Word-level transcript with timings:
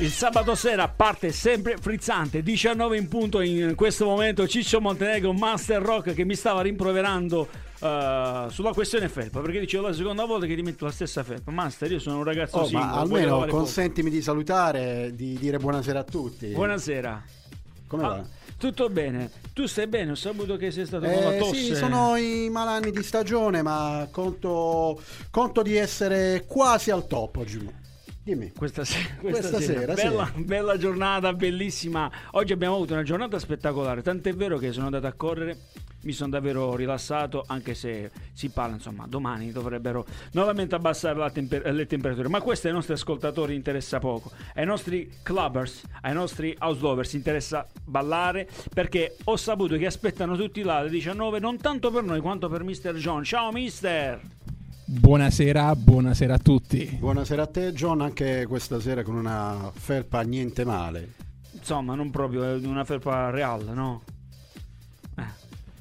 Il 0.00 0.10
sabato 0.12 0.54
sera 0.54 0.86
parte 0.86 1.32
sempre 1.32 1.76
frizzante, 1.76 2.40
19 2.44 2.96
in 2.96 3.08
punto 3.08 3.40
in 3.40 3.74
questo 3.74 4.04
momento 4.04 4.46
Ciccio 4.46 4.80
Montenegro, 4.80 5.32
Master 5.32 5.82
Rock 5.82 6.14
che 6.14 6.24
mi 6.24 6.36
stava 6.36 6.60
rimproverando 6.62 7.48
eh, 7.80 8.46
sulla 8.48 8.72
questione 8.72 9.08
felpa 9.08 9.40
perché 9.40 9.58
dicevo 9.58 9.88
la 9.88 9.92
seconda 9.92 10.24
volta 10.24 10.46
che 10.46 10.54
ti 10.54 10.62
metto 10.62 10.84
la 10.84 10.92
stessa 10.92 11.24
felpa. 11.24 11.50
Master, 11.50 11.90
io 11.90 11.98
sono 11.98 12.18
un 12.18 12.24
ragazzo 12.24 12.58
Oh, 12.58 12.64
singolo, 12.66 12.86
ma 12.86 13.00
almeno 13.00 13.26
lavare 13.30 13.50
poco. 13.50 13.62
consentimi 13.62 14.08
di 14.08 14.22
salutare, 14.22 15.10
di 15.16 15.36
dire 15.36 15.58
buonasera 15.58 15.98
a 15.98 16.04
tutti. 16.04 16.46
Buonasera. 16.46 17.24
Come 17.88 18.02
Ah, 18.04 18.08
va? 18.08 18.24
tutto 18.56 18.88
bene? 18.90 19.30
Tu 19.52 19.66
stai 19.66 19.88
bene? 19.88 20.12
Ho 20.12 20.14
saputo 20.14 20.56
che 20.56 20.70
sei 20.70 20.86
stato 20.86 21.06
con 21.06 21.22
la 21.24 21.34
Eh, 21.34 21.38
tosse. 21.38 21.54
sì, 21.56 21.74
sono 21.74 22.14
i 22.14 22.48
malanni 22.50 22.92
di 22.92 23.02
stagione, 23.02 23.62
ma 23.62 24.06
conto, 24.12 25.02
conto 25.32 25.62
di 25.62 25.74
essere 25.76 26.44
quasi 26.46 26.92
al 26.92 27.04
top 27.08 27.36
oggi. 27.38 27.86
Dimmi. 28.28 28.52
Questa, 28.54 28.84
se- 28.84 29.14
Questa 29.20 29.48
questa 29.48 29.58
sera, 29.58 29.80
sera, 29.80 29.96
sì. 29.96 30.02
bella, 30.02 30.32
bella 30.36 30.76
giornata, 30.76 31.32
bellissima. 31.32 32.10
Oggi 32.32 32.52
abbiamo 32.52 32.74
avuto 32.74 32.92
una 32.92 33.02
giornata 33.02 33.38
spettacolare. 33.38 34.02
Tant'è 34.02 34.34
vero 34.34 34.58
che 34.58 34.70
sono 34.70 34.84
andato 34.84 35.06
a 35.06 35.12
correre, 35.12 35.56
mi 36.02 36.12
sono 36.12 36.28
davvero 36.28 36.76
rilassato. 36.76 37.42
Anche 37.46 37.72
se 37.72 38.10
si 38.34 38.50
parla, 38.50 38.74
insomma, 38.74 39.06
domani 39.08 39.50
dovrebbero 39.50 40.04
nuovamente 40.32 40.74
abbassare 40.74 41.32
temper- 41.32 41.72
le 41.72 41.86
temperature. 41.86 42.28
Ma 42.28 42.42
questo 42.42 42.66
ai 42.66 42.74
nostri 42.74 42.92
ascoltatori 42.92 43.54
interessa 43.54 43.98
poco. 43.98 44.30
Ai 44.56 44.66
nostri 44.66 45.10
clubbers, 45.22 45.84
ai 46.02 46.12
nostri 46.12 46.54
house 46.58 46.82
lovers 46.82 47.14
interessa 47.14 47.66
ballare 47.82 48.46
perché 48.74 49.16
ho 49.24 49.36
saputo 49.38 49.78
che 49.78 49.86
aspettano 49.86 50.36
tutti 50.36 50.60
là 50.60 50.76
alle 50.76 50.90
19, 50.90 51.38
non 51.38 51.56
tanto 51.56 51.90
per 51.90 52.02
noi 52.02 52.20
quanto 52.20 52.50
per 52.50 52.62
Mr. 52.62 52.92
John. 52.96 53.24
Ciao, 53.24 53.50
Mister! 53.52 54.20
Buonasera, 54.90 55.76
buonasera 55.76 56.32
a 56.34 56.38
tutti. 56.38 56.96
Buonasera 56.98 57.42
a 57.42 57.46
te, 57.46 57.72
John, 57.74 58.00
anche 58.00 58.46
questa 58.46 58.80
sera 58.80 59.02
con 59.02 59.16
una 59.16 59.70
felpa 59.74 60.22
niente 60.22 60.64
male. 60.64 61.12
Insomma, 61.52 61.94
non 61.94 62.08
proprio 62.10 62.42
è 62.44 62.54
una 62.66 62.84
felpa 62.84 63.28
reale, 63.28 63.70
no? 63.74 64.00
Eh, 65.18 65.22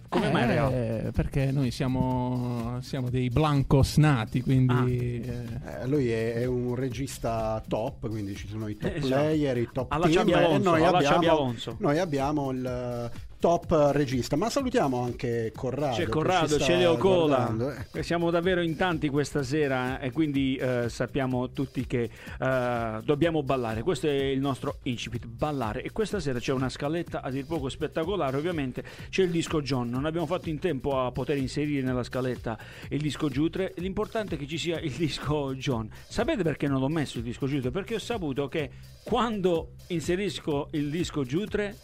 Come 0.09 0.29
mai 0.29 0.43
Eh, 0.43 0.45
reale? 0.47 1.11
Perché 1.13 1.51
noi 1.53 1.71
siamo, 1.71 2.79
siamo 2.81 3.09
dei 3.09 3.29
blancos 3.29 3.95
nati, 3.95 4.41
quindi... 4.41 5.21
eh, 5.21 5.43
Eh, 5.83 5.87
lui 5.87 6.09
è, 6.09 6.33
è 6.33 6.45
un 6.45 6.75
regista 6.75 7.63
top, 7.65 8.09
quindi 8.09 8.35
ci 8.35 8.49
sono 8.49 8.67
i 8.67 8.75
top 8.75 8.91
Eh, 8.91 8.97
esatto. 8.97 9.07
player, 9.07 9.57
i 9.57 9.69
top 9.71 9.89
Alla 9.89 10.07
team 10.07 10.15
Xabi 10.17 10.31
e 10.31 10.33
Alonso, 10.35 10.69
noi 10.69 10.83
abbiamo, 10.85 11.31
Alonso. 11.31 11.75
noi 11.79 11.97
abbiamo 11.99 12.51
il 12.51 12.65
eh, 12.65 13.26
top 13.39 13.89
regista. 13.91 14.35
Ma 14.35 14.49
salutiamo 14.49 15.01
anche 15.01 15.51
Corrado. 15.55 15.95
C'è 15.95 16.07
Corrado, 16.07 16.57
c'è 16.57 16.77
Leo 16.77 16.97
Cola. 16.97 17.85
eh. 17.93 18.03
Siamo 18.03 18.31
davvero 18.31 18.61
in 18.61 18.75
tanti 18.75 19.09
questa 19.09 19.43
sera 19.43 19.99
e 19.99 20.11
quindi 20.11 20.55
eh, 20.55 20.89
sappiamo 20.89 21.51
tutti 21.51 21.85
che 21.85 22.09
eh, 22.39 22.99
dobbiamo 23.03 23.43
ballare. 23.43 23.83
Questo 23.83 24.07
è 24.07 24.11
il 24.11 24.39
nostro 24.39 24.79
incipit, 24.83 25.25
ballare. 25.27 25.83
E 25.83 25.91
questa 25.91 26.19
sera 26.19 26.39
c'è 26.39 26.51
una 26.53 26.69
scaletta 26.69 27.21
a 27.21 27.29
dir 27.29 27.45
poco 27.45 27.69
spettacolare. 27.69 28.37
Ovviamente 28.37 28.83
c'è 29.09 29.23
il 29.23 29.29
disco 29.29 29.61
John. 29.61 29.89
Non 29.89 30.05
abbiamo 30.05 30.25
fatto 30.25 30.49
in 30.49 30.59
tempo 30.59 30.99
a 30.99 31.11
poter 31.11 31.37
inserire 31.37 31.81
nella 31.81 32.03
scaletta 32.03 32.57
il 32.89 33.01
disco 33.01 33.29
Giutre. 33.29 33.73
L'importante 33.77 34.35
è 34.35 34.37
che 34.37 34.47
ci 34.47 34.57
sia 34.57 34.79
il 34.79 34.91
disco 34.97 35.53
John. 35.55 35.89
Sapete 36.07 36.43
perché 36.43 36.67
non 36.67 36.79
l'ho 36.79 36.89
messo 36.89 37.17
il 37.17 37.23
disco 37.23 37.45
Giutre? 37.47 37.71
Perché 37.71 37.95
ho 37.95 37.99
saputo 37.99 38.47
che 38.47 38.69
quando 39.03 39.73
inserisco 39.87 40.69
il 40.71 40.89
disco 40.89 41.23
Giutre 41.23 41.75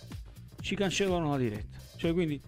ci 0.63 0.75
cancellano 0.75 1.31
la 1.31 1.37
diretta. 1.37 1.77
Cioè, 1.97 2.13
quindi 2.13 2.41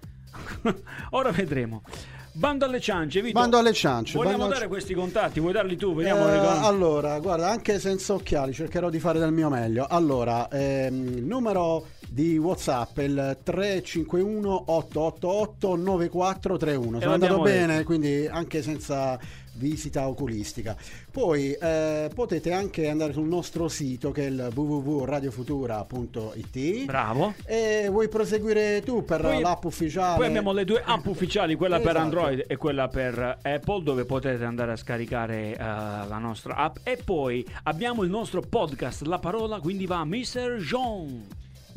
ora 1.11 1.31
vedremo. 1.31 1.83
Bando 2.31 2.66
alle 2.66 2.81
ciance, 2.81 3.21
Vito. 3.21 3.39
Bando 3.39 3.58
alle 3.58 3.71
ciance, 3.71 4.17
Vogliamo 4.17 4.39
bando 4.39 4.53
dare 4.53 4.67
questi 4.67 4.93
contatti? 4.93 5.39
Vuoi 5.39 5.53
darli 5.53 5.77
tu? 5.77 5.93
Vediamo. 5.95 6.27
Eh, 6.27 6.65
allora, 6.65 7.17
guarda, 7.20 7.49
anche 7.49 7.80
senza 7.80 8.14
occhiali 8.14 8.52
cercherò 8.52 8.89
di 8.89 8.99
fare 8.99 9.20
del 9.20 9.31
mio 9.31 9.49
meglio. 9.49 9.86
Allora, 9.87 10.49
ehm, 10.49 11.26
numero 11.26 11.87
di 12.09 12.37
WhatsApp 12.37 12.98
il 12.98 13.37
351 13.42 14.64
888 14.67 15.76
9431. 15.76 16.99
Sono 16.99 17.14
andato 17.14 17.37
l'abbiamo 17.37 17.42
bene, 17.42 17.83
quindi 17.83 18.27
anche 18.27 18.61
senza 18.61 19.17
visita 19.55 20.08
oculistica. 20.08 20.76
Poi 21.11 21.54
eh, 21.54 22.10
potete 22.14 22.54
anche 22.54 22.88
andare 22.89 23.14
sul 23.14 23.27
nostro 23.27 23.67
sito 23.67 24.11
che 24.11 24.27
è 24.27 24.30
il 24.30 24.52
www.radiofutura.it. 24.54 26.86
Bravo. 26.86 27.33
E 27.45 27.88
vuoi 27.89 28.08
proseguire 28.10 28.82
tu 28.83 29.04
per 29.04 29.21
Poi- 29.21 29.42
l'app 29.42 29.64
ufficiale? 29.64 30.17
Poi 30.17 30.27
abbiamo 30.27 30.52
le 30.52 30.65
due 30.65 30.82
app 30.83 31.05
ufficiali, 31.08 31.55
quella 31.55 31.77
per 31.80 31.95
Esatto. 31.95 32.04
Android 32.04 32.44
e 32.48 32.58
quella 32.58 32.88
per 32.88 33.39
Apple, 33.42 33.83
dove 33.83 34.05
potete 34.05 34.44
andare 34.44 34.73
a 34.73 34.76
scaricare 34.76 35.54
eh, 35.54 35.58
la 35.58 36.17
nostra 36.20 36.55
app. 36.55 36.77
E 36.83 36.99
poi 37.04 37.45
abbiamo 37.64 38.04
il 38.04 38.10
nostro 38.10 38.42
podcast, 38.42 39.04
La 39.04 39.20
Parola, 39.20 39.60
quindi 39.60 39.86
va 39.86 40.04
Mr. 40.05 40.58
John. 40.60 41.27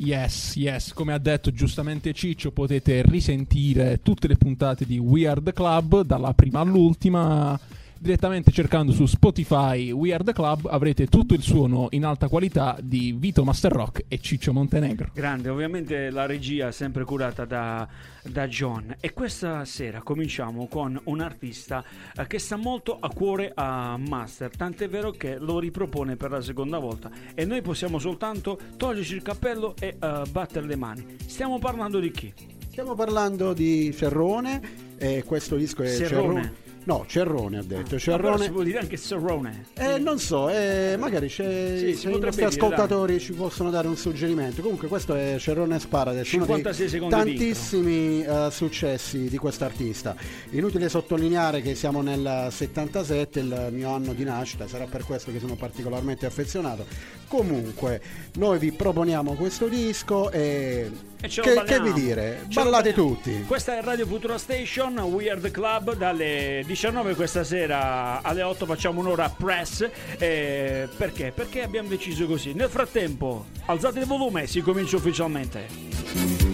Yes, 0.01 0.55
yes, 0.55 0.93
come 0.93 1.11
ha 1.11 1.17
detto 1.17 1.51
giustamente 1.51 2.13
Ciccio, 2.13 2.53
potete 2.53 3.01
risentire 3.01 3.99
tutte 4.01 4.29
le 4.29 4.37
puntate 4.37 4.85
di 4.85 4.97
We 4.97 5.27
Are 5.27 5.43
The 5.43 5.51
Club, 5.51 6.03
dalla 6.03 6.33
prima 6.33 6.61
all'ultima, 6.61 7.59
direttamente 7.99 8.51
cercando 8.51 8.93
su 8.93 9.05
Spotify 9.05 9.91
We 9.91 10.13
Are 10.13 10.23
The 10.23 10.33
Club, 10.33 10.67
avrete 10.67 11.07
tutto 11.07 11.33
il 11.33 11.41
suono 11.41 11.87
in 11.91 12.05
alta 12.05 12.29
qualità 12.29 12.77
di 12.81 13.13
Vito 13.17 13.43
Master 13.43 13.71
Rock 13.71 14.05
e 14.07 14.19
Ciccio 14.19 14.53
Montenegro. 14.53 15.09
Grande, 15.13 15.49
ovviamente 15.49 16.09
la 16.09 16.25
regia 16.25 16.69
è 16.69 16.71
sempre 16.71 17.03
curata 17.03 17.43
da, 17.43 17.87
da 18.23 18.47
John. 18.47 18.95
E 18.99 19.13
questa 19.13 19.65
sera 19.65 20.01
cominciamo 20.01 20.67
con 20.67 20.99
un 21.03 21.19
artista 21.19 21.83
eh, 22.15 22.25
che 22.25 22.39
sta 22.39 22.55
molto 22.55 22.97
a 22.99 23.09
cuore 23.09 23.51
a 23.53 23.97
Master, 23.97 24.55
tant'è 24.55 24.87
vero 24.87 25.11
che 25.11 25.37
lo 25.37 25.59
ripropone 25.59 26.15
per 26.15 26.31
la 26.31 26.41
seconda 26.41 26.79
volta. 26.79 27.11
E 27.35 27.43
noi 27.43 27.61
possiamo 27.61 27.99
soltanto 27.99 28.57
toglierci 28.77 29.15
il 29.15 29.21
cappello 29.21 29.75
e 29.77 29.97
eh, 29.99 30.21
battere 30.31 30.65
le 30.65 30.75
mani. 30.77 31.05
Stiamo 31.25 31.59
parlando 31.59 31.99
di 31.99 32.11
chi? 32.11 32.33
Stiamo 32.69 32.95
parlando 32.95 33.51
di 33.51 33.93
Cerrone 33.93 34.61
e 34.97 35.23
questo 35.25 35.57
disco 35.57 35.83
è 35.83 35.87
Cerrone. 35.87 36.41
Cerrone. 36.41 36.68
No, 36.85 37.05
Cerrone 37.07 37.59
ha 37.59 37.63
detto. 37.63 37.83
Però 37.83 37.97
Cerrone. 37.97 38.43
si 38.45 38.51
può 38.51 38.63
dire 38.63 38.79
anche 38.79 38.97
Serrone. 38.97 39.65
Eh, 39.73 39.99
non 39.99 40.17
so, 40.19 40.49
eh, 40.49 40.95
magari 40.97 41.27
c'è, 41.27 41.77
Sì, 41.77 41.95
se 41.95 42.09
i 42.09 42.19
nostri 42.19 42.43
ascoltatori 42.43 43.19
ci 43.19 43.33
possono 43.33 43.69
dare 43.69 43.87
un 43.87 43.97
suggerimento. 43.97 44.61
Comunque, 44.61 44.87
questo 44.87 45.15
è 45.15 45.35
Cerrone 45.37 45.79
Sparades, 45.79 46.31
uno 46.33 46.45
dei 46.45 46.55
56 46.55 46.89
secondi 46.89 47.15
di 47.15 47.21
tantissimi 47.21 48.23
eh, 48.23 48.47
successi 48.51 49.29
di 49.29 49.37
quest'artista. 49.37 50.15
Inutile 50.51 50.89
sottolineare 50.89 51.61
che 51.61 51.75
siamo 51.75 52.01
nel 52.01 52.47
77, 52.49 53.39
il 53.39 53.67
mio 53.71 53.93
anno 53.93 54.13
di 54.13 54.23
nascita, 54.23 54.67
sarà 54.67 54.85
per 54.85 55.03
questo 55.03 55.31
che 55.31 55.39
sono 55.39 55.55
particolarmente 55.55 56.25
affezionato. 56.25 56.85
Comunque, 57.29 58.01
noi 58.37 58.57
vi 58.57 58.71
proponiamo 58.71 59.35
questo 59.35 59.67
disco 59.67 60.31
e. 60.31 60.89
E 61.21 61.27
che, 61.27 61.61
che 61.63 61.79
vi 61.79 61.93
dire? 61.93 62.45
Ce 62.47 62.59
Ballate 62.59 62.91
tutti. 62.91 63.43
Questa 63.45 63.77
è 63.77 63.83
Radio 63.83 64.07
Futura 64.07 64.39
Station, 64.39 64.97
We 64.97 65.29
Are 65.29 65.39
The 65.39 65.51
Club, 65.51 65.95
dalle 65.95 66.63
19 66.65 67.13
questa 67.13 67.43
sera 67.43 68.23
alle 68.23 68.41
8 68.41 68.65
facciamo 68.65 69.01
un'ora 69.01 69.29
press. 69.29 69.87
eh, 70.17 70.87
perché? 70.97 71.31
Perché 71.31 71.61
abbiamo 71.61 71.87
deciso 71.87 72.25
così. 72.25 72.53
Nel 72.53 72.69
frattempo, 72.69 73.45
alzate 73.65 73.99
il 73.99 74.05
volume, 74.05 74.47
si 74.47 74.61
comincia 74.61 74.95
ufficialmente. 74.95 76.48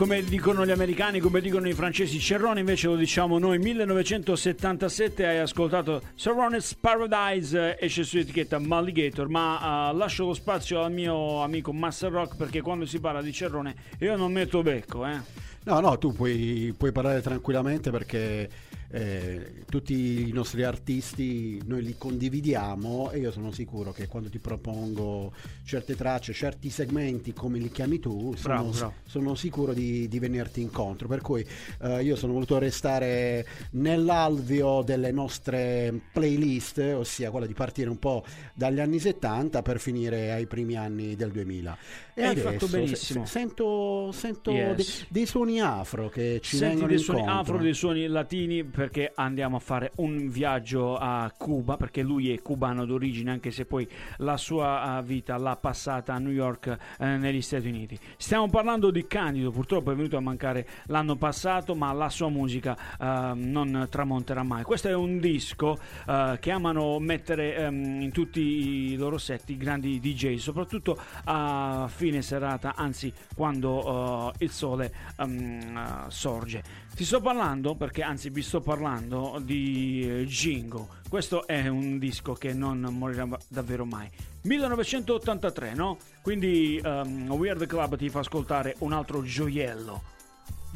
Come 0.00 0.22
dicono 0.22 0.64
gli 0.64 0.70
americani, 0.70 1.20
come 1.20 1.42
dicono 1.42 1.68
i 1.68 1.74
francesi, 1.74 2.18
Cerrone 2.18 2.60
invece 2.60 2.86
lo 2.86 2.96
diciamo 2.96 3.38
noi. 3.38 3.58
1977 3.58 5.26
hai 5.26 5.36
ascoltato 5.36 6.00
Cerrone's 6.14 6.72
Paradise, 6.72 7.76
eh, 7.76 7.84
esce 7.84 8.04
su 8.04 8.16
etichetta 8.16 8.58
Malligator, 8.58 9.28
ma 9.28 9.90
eh, 9.90 9.94
lascio 9.94 10.24
lo 10.24 10.32
spazio 10.32 10.82
al 10.82 10.90
mio 10.90 11.42
amico 11.42 11.74
Master 11.74 12.10
Rock 12.10 12.36
perché 12.36 12.62
quando 12.62 12.86
si 12.86 12.98
parla 12.98 13.20
di 13.20 13.30
Cerrone 13.30 13.74
io 13.98 14.16
non 14.16 14.32
metto 14.32 14.62
becco, 14.62 15.04
eh. 15.04 15.20
No, 15.64 15.80
no, 15.80 15.98
tu 15.98 16.14
puoi, 16.14 16.72
puoi 16.74 16.92
parlare 16.92 17.20
tranquillamente 17.20 17.90
perché 17.90 18.48
eh, 18.92 19.64
tutti 19.68 20.28
i 20.28 20.32
nostri 20.32 20.64
artisti 20.64 21.60
noi 21.66 21.82
li 21.82 21.94
condividiamo 21.96 23.10
e 23.12 23.18
io 23.18 23.30
sono 23.30 23.52
sicuro 23.52 23.92
che 23.92 24.08
quando 24.08 24.28
ti 24.28 24.38
propongo 24.38 25.32
certe 25.64 25.94
tracce, 25.94 26.32
certi 26.32 26.70
segmenti 26.70 27.32
come 27.32 27.58
li 27.58 27.70
chiami 27.70 28.00
tu, 28.00 28.34
sono, 28.36 28.54
Bravo, 28.54 28.70
bravo. 28.70 28.94
sono 29.04 29.34
sicuro 29.36 29.72
di, 29.72 30.08
di 30.08 30.18
venirti 30.18 30.60
incontro. 30.60 31.06
Per 31.08 31.20
cui 31.20 31.46
eh, 31.82 32.02
io 32.02 32.16
sono 32.16 32.32
voluto 32.32 32.58
restare 32.58 33.46
nell'alveo 33.72 34.82
delle 34.82 35.12
nostre 35.12 35.92
playlist, 36.12 36.78
ossia 36.96 37.30
quella 37.30 37.46
di 37.46 37.54
partire 37.54 37.88
un 37.90 37.98
po' 37.98 38.24
dagli 38.54 38.80
anni 38.80 38.98
70 38.98 39.62
per 39.62 39.78
finire 39.78 40.32
ai 40.32 40.46
primi 40.46 40.74
anni 40.76 41.14
del 41.16 41.30
2000. 41.30 41.78
E 42.14 42.22
Hai 42.22 42.28
adesso 42.30 42.50
fatto 42.50 42.66
se- 42.66 42.78
benissimo. 42.78 43.24
se- 43.24 43.30
sento, 43.30 44.10
sento 44.12 44.50
Yes. 44.50 44.74
dei, 44.76 45.06
dei 45.10 45.26
suoni 45.26 45.60
afro 45.60 46.08
che 46.08 46.40
ci 46.42 46.56
Senti 46.56 46.68
vengono 46.74 46.88
dei 46.88 46.98
suoni 46.98 47.20
incontro. 47.20 47.40
afro, 47.42 47.58
dei 47.62 47.74
suoni 47.74 48.06
latini 48.06 48.64
perché 48.80 49.12
andiamo 49.14 49.56
a 49.56 49.58
fare 49.58 49.92
un 49.96 50.30
viaggio 50.30 50.96
a 50.96 51.30
Cuba 51.36 51.76
perché 51.76 52.00
lui 52.00 52.32
è 52.32 52.40
cubano 52.40 52.86
d'origine 52.86 53.30
anche 53.30 53.50
se 53.50 53.66
poi 53.66 53.86
la 54.18 54.38
sua 54.38 54.96
eh, 54.98 55.02
vita 55.02 55.36
l'ha 55.36 55.54
passata 55.56 56.14
a 56.14 56.18
New 56.18 56.32
York 56.32 56.78
eh, 56.98 57.04
negli 57.18 57.42
Stati 57.42 57.68
Uniti. 57.68 57.98
Stiamo 58.16 58.48
parlando 58.48 58.90
di 58.90 59.06
Candido, 59.06 59.50
purtroppo 59.50 59.92
è 59.92 59.94
venuto 59.94 60.16
a 60.16 60.20
mancare 60.20 60.66
l'anno 60.86 61.16
passato 61.16 61.74
ma 61.74 61.92
la 61.92 62.08
sua 62.08 62.30
musica 62.30 62.74
eh, 62.98 63.32
non 63.34 63.86
tramonterà 63.90 64.42
mai. 64.44 64.62
Questo 64.62 64.88
è 64.88 64.94
un 64.94 65.18
disco 65.18 65.78
eh, 66.08 66.38
che 66.40 66.50
amano 66.50 66.98
mettere 67.00 67.56
ehm, 67.56 68.00
in 68.00 68.12
tutti 68.12 68.40
i 68.40 68.96
loro 68.96 69.18
set 69.18 69.50
i 69.50 69.58
grandi 69.58 70.00
DJ, 70.00 70.36
soprattutto 70.36 70.98
a 71.24 71.86
fine 71.94 72.22
serata, 72.22 72.74
anzi 72.74 73.12
quando 73.36 74.32
eh, 74.38 74.44
il 74.44 74.50
sole 74.50 74.90
ehm, 75.18 75.76
eh, 75.76 76.10
sorge. 76.10 76.88
Ti 76.94 77.04
sto 77.04 77.20
parlando, 77.20 77.74
perché 77.74 78.02
anzi 78.02 78.30
vi 78.30 78.42
sto 78.42 78.60
parlando 78.60 79.40
di 79.42 80.02
eh, 80.06 80.26
Jingo. 80.26 80.88
Questo 81.08 81.46
è 81.46 81.66
un 81.66 81.98
disco 81.98 82.34
che 82.34 82.52
non 82.52 82.80
morirà 82.80 83.26
davvero 83.48 83.84
mai. 83.84 84.08
1983, 84.42 85.74
no? 85.74 85.98
Quindi 86.22 86.80
ehm, 86.82 87.30
Weird 87.30 87.66
Club 87.66 87.96
ti 87.96 88.08
fa 88.08 88.20
ascoltare 88.20 88.74
un 88.78 88.92
altro 88.92 89.22
gioiello. 89.22 90.02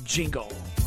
Jingle 0.03 0.84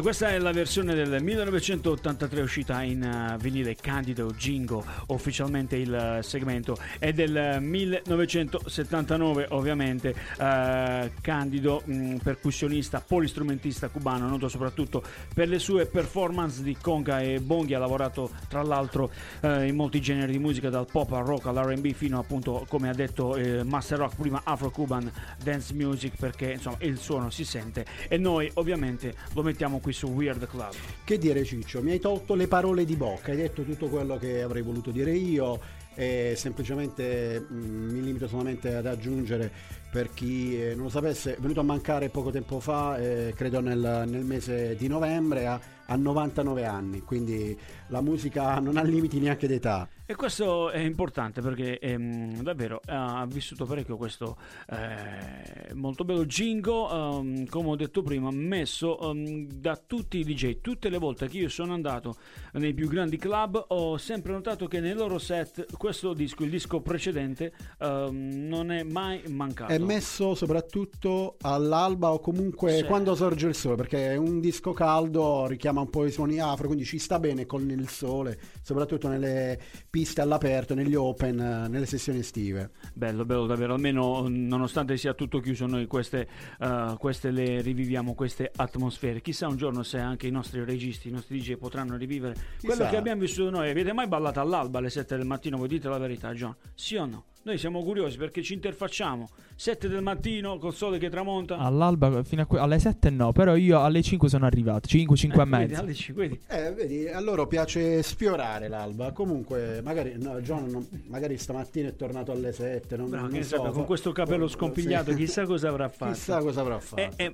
E 0.00 0.02
questa 0.02 0.30
è 0.30 0.38
la 0.38 0.52
versione 0.52 0.94
del 0.94 1.22
1983 1.22 2.40
uscita 2.40 2.82
in 2.82 3.02
eh, 3.02 3.36
vinile 3.38 3.74
Candido 3.74 4.32
Jingo, 4.32 4.82
ufficialmente 5.08 5.76
il 5.76 5.92
eh, 5.92 6.22
segmento, 6.22 6.74
e 6.98 7.12
del 7.12 7.58
1979 7.60 9.48
ovviamente 9.50 10.14
eh, 10.38 11.12
Candido, 11.20 11.82
mh, 11.84 12.16
percussionista, 12.16 13.04
polistrumentista 13.06 13.88
cubano, 13.90 14.26
noto 14.26 14.48
soprattutto 14.48 15.02
per 15.34 15.48
le 15.48 15.58
sue 15.58 15.84
performance 15.84 16.62
di 16.62 16.78
conga 16.80 17.20
e 17.20 17.38
bonghi, 17.38 17.74
ha 17.74 17.78
lavorato 17.78 18.30
tra 18.48 18.62
l'altro 18.62 19.10
eh, 19.42 19.66
in 19.66 19.76
molti 19.76 20.00
generi 20.00 20.32
di 20.32 20.38
musica 20.38 20.70
dal 20.70 20.86
pop 20.90 21.12
al 21.12 21.26
rock 21.26 21.44
all'R&B 21.44 21.92
fino 21.92 22.18
appunto 22.18 22.64
come 22.70 22.88
ha 22.88 22.94
detto 22.94 23.36
eh, 23.36 23.64
Master 23.64 23.98
Rock, 23.98 24.16
prima 24.16 24.40
Afro-Cuban 24.44 25.12
Dance 25.44 25.74
Music 25.74 26.14
perché 26.18 26.52
insomma 26.52 26.78
il 26.80 26.96
suono 26.96 27.28
si 27.28 27.44
sente. 27.44 27.84
E 28.08 28.16
noi 28.16 28.50
ovviamente 28.54 29.14
lo 29.34 29.42
mettiamo 29.42 29.78
qui 29.78 29.88
su 29.92 30.08
Weird 30.08 30.46
Club. 30.46 30.72
Che 31.04 31.18
dire 31.18 31.44
Ciccio, 31.44 31.82
mi 31.82 31.92
hai 31.92 32.00
tolto 32.00 32.34
le 32.34 32.46
parole 32.46 32.84
di 32.84 32.96
bocca, 32.96 33.30
hai 33.30 33.36
detto 33.36 33.62
tutto 33.62 33.88
quello 33.88 34.16
che 34.16 34.42
avrei 34.42 34.62
voluto 34.62 34.90
dire 34.90 35.12
io 35.12 35.78
e 35.94 36.34
semplicemente 36.36 37.40
mh, 37.40 37.54
mi 37.54 38.02
limito 38.02 38.28
solamente 38.28 38.74
ad 38.74 38.86
aggiungere 38.86 39.50
per 39.90 40.14
chi 40.14 40.60
eh, 40.60 40.74
non 40.74 40.84
lo 40.84 40.88
sapesse, 40.88 41.36
è 41.36 41.40
venuto 41.40 41.60
a 41.60 41.64
mancare 41.64 42.08
poco 42.08 42.30
tempo 42.30 42.60
fa, 42.60 42.96
eh, 42.96 43.32
credo 43.34 43.60
nel, 43.60 44.04
nel 44.06 44.24
mese 44.24 44.76
di 44.76 44.86
novembre, 44.86 45.46
ha, 45.46 45.60
ha 45.90 45.96
99 45.96 46.64
anni, 46.64 47.00
quindi 47.00 47.58
la 47.88 48.00
musica 48.00 48.60
non 48.60 48.76
ha 48.76 48.82
limiti 48.82 49.18
neanche 49.18 49.48
d'età. 49.48 49.88
E 50.06 50.14
questo 50.16 50.70
è 50.70 50.78
importante 50.78 51.40
perché 51.40 51.78
ehm, 51.78 52.42
davvero 52.42 52.80
ha 52.86 53.24
vissuto 53.28 53.64
parecchio 53.64 53.96
questo 53.96 54.36
eh, 54.68 55.72
molto 55.74 56.04
bello 56.04 56.24
jingo, 56.26 57.20
ehm, 57.20 57.46
come 57.46 57.68
ho 57.70 57.76
detto 57.76 58.02
prima, 58.02 58.30
messo 58.32 58.98
ehm, 59.00 59.46
da 59.46 59.76
tutti 59.84 60.18
i 60.18 60.24
DJ. 60.24 60.60
Tutte 60.60 60.88
le 60.88 60.98
volte 60.98 61.28
che 61.28 61.38
io 61.38 61.48
sono 61.48 61.74
andato 61.74 62.14
nei 62.54 62.72
più 62.74 62.88
grandi 62.88 63.16
club 63.16 63.64
ho 63.68 63.96
sempre 63.98 64.32
notato 64.32 64.66
che 64.66 64.80
nei 64.80 64.94
loro 64.94 65.18
set 65.18 65.66
questo 65.76 66.12
disco, 66.12 66.42
il 66.44 66.50
disco 66.50 66.80
precedente, 66.80 67.52
ehm, 67.78 68.46
non 68.48 68.70
è 68.72 68.82
mai 68.84 69.22
mancato. 69.28 69.72
È 69.72 69.78
messo 69.78 70.34
soprattutto 70.34 71.36
all'alba 71.40 72.12
o 72.12 72.20
comunque 72.20 72.78
Sì. 72.78 72.84
quando 72.84 73.14
sorge 73.14 73.46
il 73.48 73.54
sole, 73.54 73.76
perché 73.76 74.12
è 74.12 74.16
un 74.16 74.40
disco 74.40 74.72
caldo, 74.72 75.46
richiama 75.46 75.79
un 75.80 75.90
po' 75.90 76.04
i 76.04 76.10
suoni 76.10 76.38
afro, 76.40 76.66
quindi 76.66 76.84
ci 76.84 76.98
sta 76.98 77.18
bene 77.18 77.46
con 77.46 77.68
il 77.70 77.88
sole, 77.88 78.38
soprattutto 78.62 79.08
nelle 79.08 79.58
piste 79.88 80.20
all'aperto, 80.20 80.74
negli 80.74 80.94
open, 80.94 81.38
eh, 81.38 81.68
nelle 81.68 81.86
sessioni 81.86 82.20
estive. 82.20 82.70
Bello, 82.94 83.24
bello 83.24 83.46
davvero, 83.46 83.74
almeno 83.74 84.26
nonostante 84.28 84.96
sia 84.96 85.14
tutto 85.14 85.40
chiuso 85.40 85.66
noi 85.66 85.86
queste, 85.86 86.28
eh, 86.58 86.94
queste 86.98 87.30
le 87.30 87.60
riviviamo, 87.60 88.14
queste 88.14 88.50
atmosfere. 88.54 89.20
Chissà 89.20 89.48
un 89.48 89.56
giorno 89.56 89.82
se 89.82 89.98
anche 89.98 90.26
i 90.26 90.30
nostri 90.30 90.64
registi, 90.64 91.08
i 91.08 91.12
nostri 91.12 91.38
DJ 91.38 91.56
potranno 91.56 91.96
rivivere 91.96 92.34
quello 92.60 92.76
Chissà. 92.76 92.88
che 92.88 92.96
abbiamo 92.96 93.20
vissuto 93.20 93.50
noi. 93.50 93.70
Avete 93.70 93.92
mai 93.92 94.08
ballato 94.08 94.40
all'alba 94.40 94.78
alle 94.78 94.90
7 94.90 95.16
del 95.16 95.26
mattino? 95.26 95.56
Voi 95.56 95.68
dite 95.68 95.88
la 95.88 95.98
verità, 95.98 96.32
John? 96.32 96.54
Sì 96.74 96.96
o 96.96 97.06
no? 97.06 97.24
Noi 97.42 97.56
siamo 97.56 97.82
curiosi 97.82 98.18
perché 98.18 98.42
ci 98.42 98.52
interfacciamo. 98.52 99.26
7 99.56 99.88
del 99.88 100.02
mattino 100.02 100.58
col 100.58 100.74
sole 100.74 100.98
che 100.98 101.08
tramonta. 101.08 101.56
All'alba 101.56 102.22
fino 102.22 102.42
a 102.42 102.46
que- 102.46 102.58
alle 102.58 102.78
7 102.78 103.08
no, 103.08 103.32
però 103.32 103.56
io 103.56 103.80
alle 103.82 104.02
5 104.02 104.28
sono 104.28 104.44
arrivato. 104.44 104.86
5, 104.86 105.16
5 105.16 105.42
Eh, 105.42 105.46
e 105.46 105.48
vedi, 105.48 105.66
mezza. 105.68 105.80
alle 105.80 105.94
cinque, 105.94 106.28
vedi? 106.28 106.40
Eh, 106.48 106.72
vedi, 106.72 107.08
a 107.08 107.18
loro 107.20 107.46
piace 107.46 108.02
sfiorare 108.02 108.68
l'alba. 108.68 109.12
Comunque, 109.12 109.80
magari 109.82 110.14
no, 110.18 110.38
John 110.42 110.66
non- 110.66 110.86
magari 111.08 111.38
stamattina 111.38 111.88
è 111.88 111.96
tornato 111.96 112.30
alle 112.30 112.52
7. 112.52 112.96
Non, 112.98 113.08
Bravo, 113.08 113.28
non 113.28 113.42
so, 113.42 113.56
sappia, 113.56 113.70
con 113.70 113.80
fa- 113.80 113.86
questo 113.86 114.12
capello 114.12 114.46
sì. 114.46 114.54
scompigliato, 114.56 115.14
chissà 115.14 115.46
cosa 115.46 115.68
avrà 115.68 115.88
fatto. 115.88 116.12
Chissà 116.12 116.38
cosa 116.40 116.60
avrà 116.60 116.78
fatto. 116.78 117.00
Eh, 117.00 117.10
eh. 117.16 117.32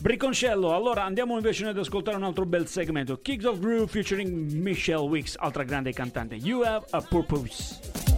Briconcello, 0.00 0.74
allora 0.74 1.04
andiamo 1.04 1.36
invece 1.36 1.62
noi 1.62 1.72
ad 1.72 1.78
ascoltare 1.78 2.16
un 2.16 2.24
altro 2.24 2.46
bel 2.46 2.66
segmento. 2.66 3.20
Kicks 3.20 3.44
of 3.44 3.58
Groove 3.60 3.86
featuring 3.86 4.50
Michelle 4.52 5.06
Wicks, 5.06 5.36
altra 5.38 5.62
grande 5.62 5.92
cantante. 5.92 6.34
You 6.36 6.62
have 6.62 6.86
a 6.90 7.00
purpose. 7.00 8.09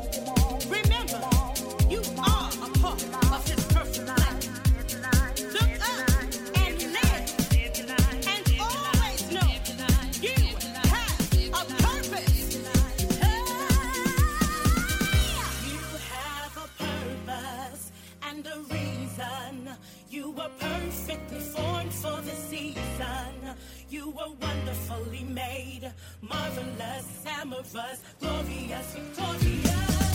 You 23.92 24.08
were 24.08 24.32
wonderfully 24.40 25.22
made, 25.25 25.92
marvelous, 26.22 27.26
amorous, 27.26 28.00
glorious, 28.18 28.94
victorious. 28.94 30.12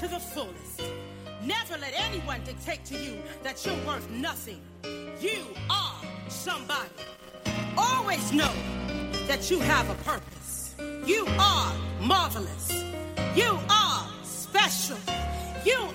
To 0.00 0.06
the 0.06 0.20
fullest. 0.20 0.80
Never 1.42 1.76
let 1.76 1.92
anyone 1.96 2.40
dictate 2.44 2.84
to 2.84 2.96
you 2.96 3.20
that 3.42 3.66
you're 3.66 3.74
worth 3.84 4.08
nothing. 4.10 4.60
You 5.20 5.42
are 5.68 6.00
somebody. 6.28 6.88
Always 7.76 8.32
know 8.32 8.52
that 9.26 9.50
you 9.50 9.58
have 9.58 9.90
a 9.90 9.94
purpose. 10.04 10.76
You 11.04 11.26
are 11.40 11.72
marvelous. 12.00 12.84
You 13.34 13.58
are 13.68 14.06
special. 14.22 14.98
You 15.64 15.88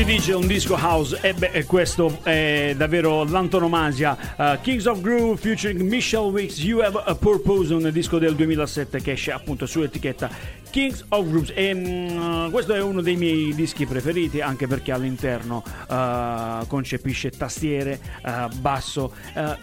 si 0.00 0.06
dice 0.06 0.32
un 0.32 0.46
disco 0.46 0.78
house, 0.78 1.18
e 1.20 1.34
beh, 1.34 1.66
questo 1.66 2.20
è 2.22 2.72
davvero 2.74 3.22
l'antonomasia. 3.24 4.16
Uh, 4.34 4.58
Kings 4.62 4.86
of 4.86 5.02
Groove 5.02 5.36
featuring 5.36 5.82
Michelle 5.82 6.30
Wicks, 6.30 6.58
You 6.62 6.80
Have 6.80 7.02
a 7.04 7.14
Purpose, 7.14 7.74
un 7.74 7.86
disco 7.92 8.18
del 8.18 8.34
2007 8.34 9.02
che 9.02 9.12
esce 9.12 9.30
appunto 9.30 9.66
su 9.66 9.82
etichetta 9.82 10.30
Kings 10.70 11.04
of 11.10 11.28
Grooves. 11.28 11.52
E 11.54 11.74
mm, 11.74 12.50
questo 12.50 12.72
è 12.72 12.80
uno 12.80 13.02
dei 13.02 13.16
miei 13.16 13.54
dischi 13.54 13.84
preferiti, 13.84 14.40
anche 14.40 14.66
perché 14.66 14.90
all'interno 14.90 15.62
uh, 15.88 16.66
concepisce 16.66 17.28
tastiere, 17.28 18.00
uh, 18.24 18.48
basso, 18.56 19.12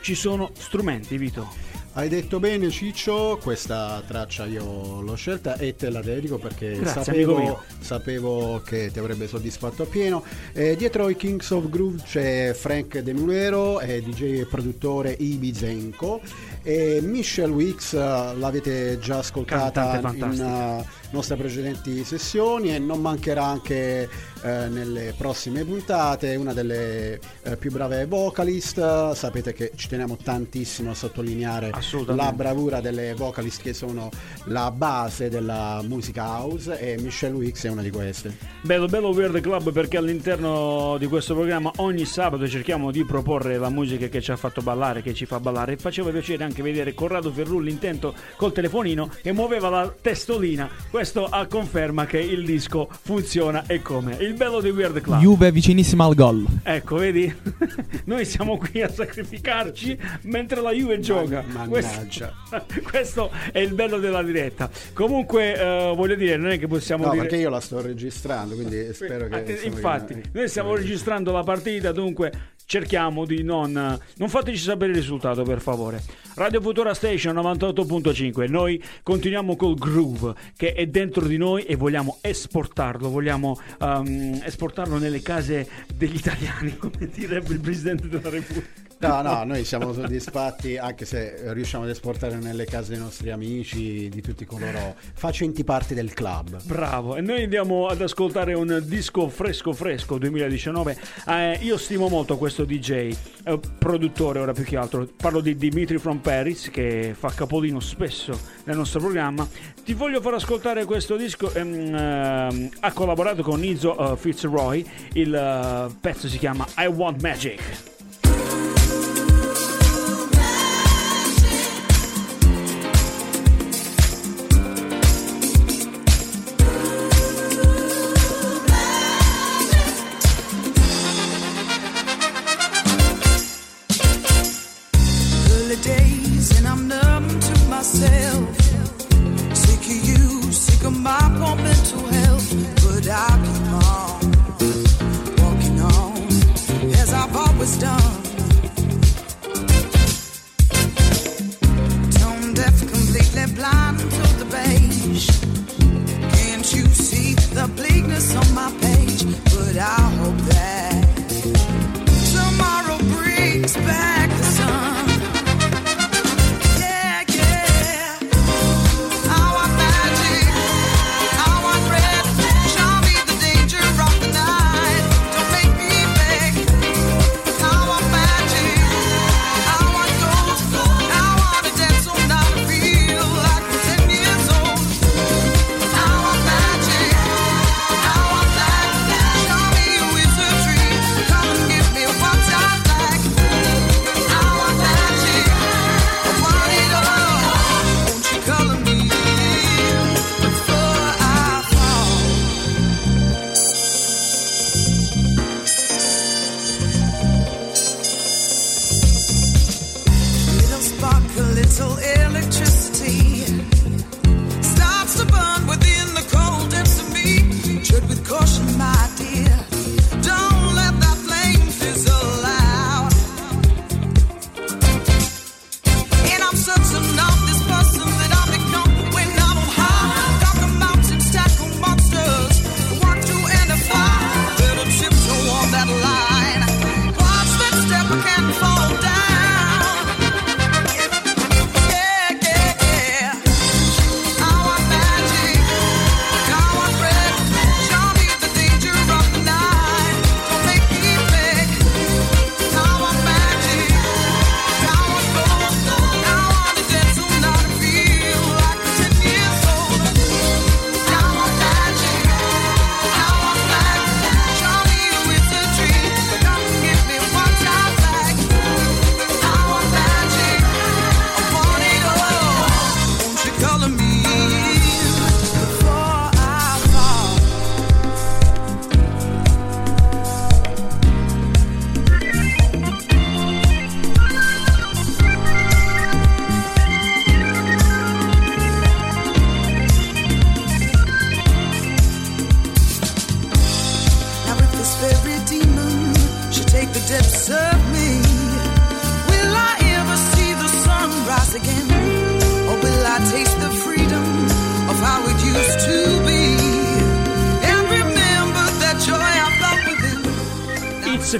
ci 0.01 0.13
sono 0.13 0.51
strumenti, 0.55 1.17
Vito. 1.17 1.76
Hai 1.97 2.09
detto 2.09 2.39
bene 2.39 2.69
Ciccio, 2.69 3.39
questa 3.41 4.03
traccia 4.05 4.45
io 4.45 5.01
l'ho 5.01 5.15
scelta 5.15 5.57
e 5.57 5.75
te 5.75 5.89
la 5.89 6.01
dedico 6.01 6.37
perché 6.37 6.73
Grazie, 6.73 7.03
sapevo, 7.03 7.63
sapevo 7.79 8.61
che 8.63 8.91
ti 8.91 8.99
avrebbe 8.99 9.27
soddisfatto 9.27 9.81
appieno. 9.81 10.23
Eh, 10.53 10.75
dietro 10.75 11.09
i 11.09 11.15
Kings 11.15 11.49
of 11.49 11.69
Groove 11.69 12.03
c'è 12.03 12.53
Frank 12.53 12.99
De 12.99 13.13
Mulero, 13.13 13.79
eh, 13.79 14.03
DJ 14.03 14.41
e 14.41 14.45
produttore 14.45 15.15
Ibi 15.17 15.51
Zenko 15.55 16.21
e 16.61 16.99
Michelle 17.01 17.51
Wicks 17.51 17.93
eh, 17.93 17.97
l'avete 17.97 18.99
già 18.99 19.17
ascoltata 19.17 19.97
in 20.13 20.85
uh, 21.06 21.06
nostre 21.11 21.35
precedenti 21.35 22.03
sessioni 22.03 22.73
e 22.73 22.79
non 22.79 23.01
mancherà 23.01 23.45
anche 23.45 24.09
eh, 24.41 24.67
nelle 24.67 25.13
prossime 25.17 25.63
puntate 25.63 26.35
una 26.35 26.53
delle 26.53 27.19
eh, 27.43 27.57
più 27.57 27.71
brave 27.71 28.05
vocalist. 28.05 29.11
Sapete 29.13 29.53
che 29.53 29.71
ci 29.75 29.87
teniamo 29.87 30.17
tantissimo 30.17 30.91
a 30.91 30.93
sottolineare 30.93 31.71
la 32.07 32.31
bravura 32.31 32.81
delle 32.81 33.13
vocalist 33.13 33.61
che 33.61 33.73
sono 33.73 34.09
la 34.45 34.71
base 34.71 35.29
della 35.29 35.81
musica 35.85 36.23
house 36.23 36.79
e 36.79 36.97
Michelle 37.01 37.35
Wicks 37.35 37.65
è 37.65 37.69
una 37.69 37.81
di 37.81 37.89
queste. 37.89 38.35
Bello, 38.61 38.87
bello 38.87 39.09
Weird 39.09 39.39
Club 39.41 39.71
perché 39.71 39.97
all'interno 39.97 40.97
di 40.97 41.07
questo 41.07 41.33
programma 41.33 41.71
ogni 41.77 42.05
sabato 42.05 42.47
cerchiamo 42.47 42.91
di 42.91 43.05
proporre 43.05 43.57
la 43.57 43.69
musica 43.69 44.07
che 44.07 44.21
ci 44.21 44.31
ha 44.31 44.35
fatto 44.35 44.61
ballare, 44.61 45.01
che 45.01 45.13
ci 45.13 45.25
fa 45.25 45.39
ballare. 45.39 45.73
E 45.73 45.77
faceva 45.77 46.09
piacere 46.11 46.43
anche 46.43 46.61
vedere 46.61 46.93
Corrado 46.93 47.31
Ferrulli 47.31 47.71
intento 47.71 48.13
col 48.35 48.51
telefonino 48.51 49.09
che 49.21 49.31
muoveva 49.31 49.69
la 49.69 49.93
testolina. 49.99 50.69
Questo 50.97 51.25
a 51.25 51.45
conferma 51.45 52.07
che 52.07 52.17
il 52.17 52.43
disco 52.43 52.89
funziona 53.03 53.67
e 53.67 53.83
come. 53.83 54.17
Il 54.19 54.33
bello 54.33 54.59
di 54.59 54.71
Weird 54.71 54.99
Club. 54.99 55.19
Juve 55.19 55.51
vicinissima 55.51 56.05
al 56.05 56.15
gol. 56.15 56.43
Ecco, 56.63 56.95
vedi? 56.95 57.31
Noi 58.05 58.25
siamo 58.25 58.57
qui 58.57 58.81
a 58.81 58.89
sacrificarci 58.89 59.95
mentre 60.23 60.59
la 60.59 60.71
Juve 60.71 60.99
gioca. 60.99 61.43
mannaggia. 61.45 62.33
Questo, 62.49 62.65
questo 62.89 63.31
è 63.51 63.59
il 63.59 63.75
bello 63.75 63.99
della 63.99 64.23
diretta. 64.23 64.71
Comunque, 64.93 65.55
eh, 65.55 65.93
voglio 65.95 66.15
dire, 66.15 66.35
non 66.35 66.49
è 66.49 66.57
che 66.57 66.65
possiamo 66.65 67.05
no 67.05 67.11
dire... 67.11 67.25
perché 67.25 67.37
io 67.37 67.51
la 67.51 67.59
sto 67.59 67.79
registrando 67.79 68.55
quindi 68.55 68.91
spero 68.91 69.27
che 69.27 69.51
insomma, 69.51 69.75
infatti, 69.75 70.21
noi 70.31 70.49
stiamo 70.49 70.73
registrando 70.73 71.31
la 71.31 71.43
partita, 71.43 71.91
dunque 71.91 72.55
cerchiamo 72.67 73.25
di 73.25 73.41
non. 73.41 73.71
Non 73.71 74.29
fateci 74.29 74.61
sapere 74.61 74.91
il 74.91 74.97
risultato, 74.97 75.41
per 75.43 75.61
favore. 75.61 76.03
Radio 76.35 76.61
Futura 76.61 76.93
Station 76.93 77.35
98.5. 77.37 78.47
Noi 78.47 78.83
continuiamo 79.01 79.55
col 79.55 79.75
groove 79.75 80.35
che 80.55 80.73
è 80.73 80.85
dentro 80.85 81.25
di 81.25 81.37
noi 81.37 81.63
e 81.63 81.75
vogliamo 81.75 82.19
esportarlo. 82.21 83.09
Vogliamo 83.09 83.59
ehm, 83.81 84.41
esportarlo 84.43 84.99
nelle 84.99 85.21
case 85.21 85.67
degli 85.95 86.17
italiani, 86.17 86.75
come 86.77 87.09
direbbe 87.11 87.53
il 87.53 87.59
presidente 87.61 88.07
della 88.07 88.29
Repubblica. 88.29 88.86
No, 88.99 89.21
no, 89.21 89.43
noi 89.43 89.63
siamo 89.63 89.93
soddisfatti 89.93 90.77
anche 90.77 91.05
se 91.05 91.53
riusciamo 91.53 91.83
ad 91.83 91.89
esportare 91.91 92.35
nelle 92.37 92.65
case 92.65 92.91
dei 92.93 92.99
nostri 92.99 93.29
amici, 93.29 94.09
di 94.09 94.21
tutti 94.21 94.43
coloro 94.43 94.95
facenti 95.13 95.63
parte 95.63 95.93
del 95.93 96.13
club. 96.13 96.63
Bravo, 96.63 97.15
e 97.15 97.21
noi 97.21 97.43
andiamo 97.43 97.87
ad 97.87 98.01
ascoltare 98.01 98.55
un 98.55 98.81
disco 98.85 99.29
fresco 99.29 99.71
fresco 99.73 100.17
2019. 100.17 100.97
Eh, 101.27 101.59
io 101.61 101.77
stimo 101.77 102.09
molto 102.09 102.37
questo 102.37 102.65
DJ, 102.65 103.15
eh, 103.43 103.59
produttore 103.77 104.39
ora 104.39 104.53
più 104.53 104.63
che 104.63 104.77
altro. 104.77 105.07
Parlo 105.15 105.41
di 105.41 105.55
Dimitri 105.55 105.99
from 105.99 106.17
Paris 106.17 106.71
che 106.71 107.13
fa 107.15 107.29
capolino 107.29 107.79
spesso 107.79 108.37
nel 108.63 108.77
nostro 108.77 108.99
programma. 108.99 109.47
Ti 109.83 109.93
voglio 109.93 110.21
far 110.21 110.33
ascoltare 110.33 110.85
questo 110.85 111.15
disco. 111.15 111.53
ehm, 111.53 111.93
ehm, 111.95 112.69
ha 112.79 112.91
collaborato 112.93 113.43
con 113.43 113.63
Izzo 113.63 114.13
eh, 114.13 114.17
Fitzroy. 114.17 114.85
Il 115.13 115.33
eh, 115.35 115.95
pezzo 116.01 116.27
si 116.27 116.39
chiama 116.39 116.65
I 116.77 116.87
Want 116.87 117.21
Magic. 117.21 117.96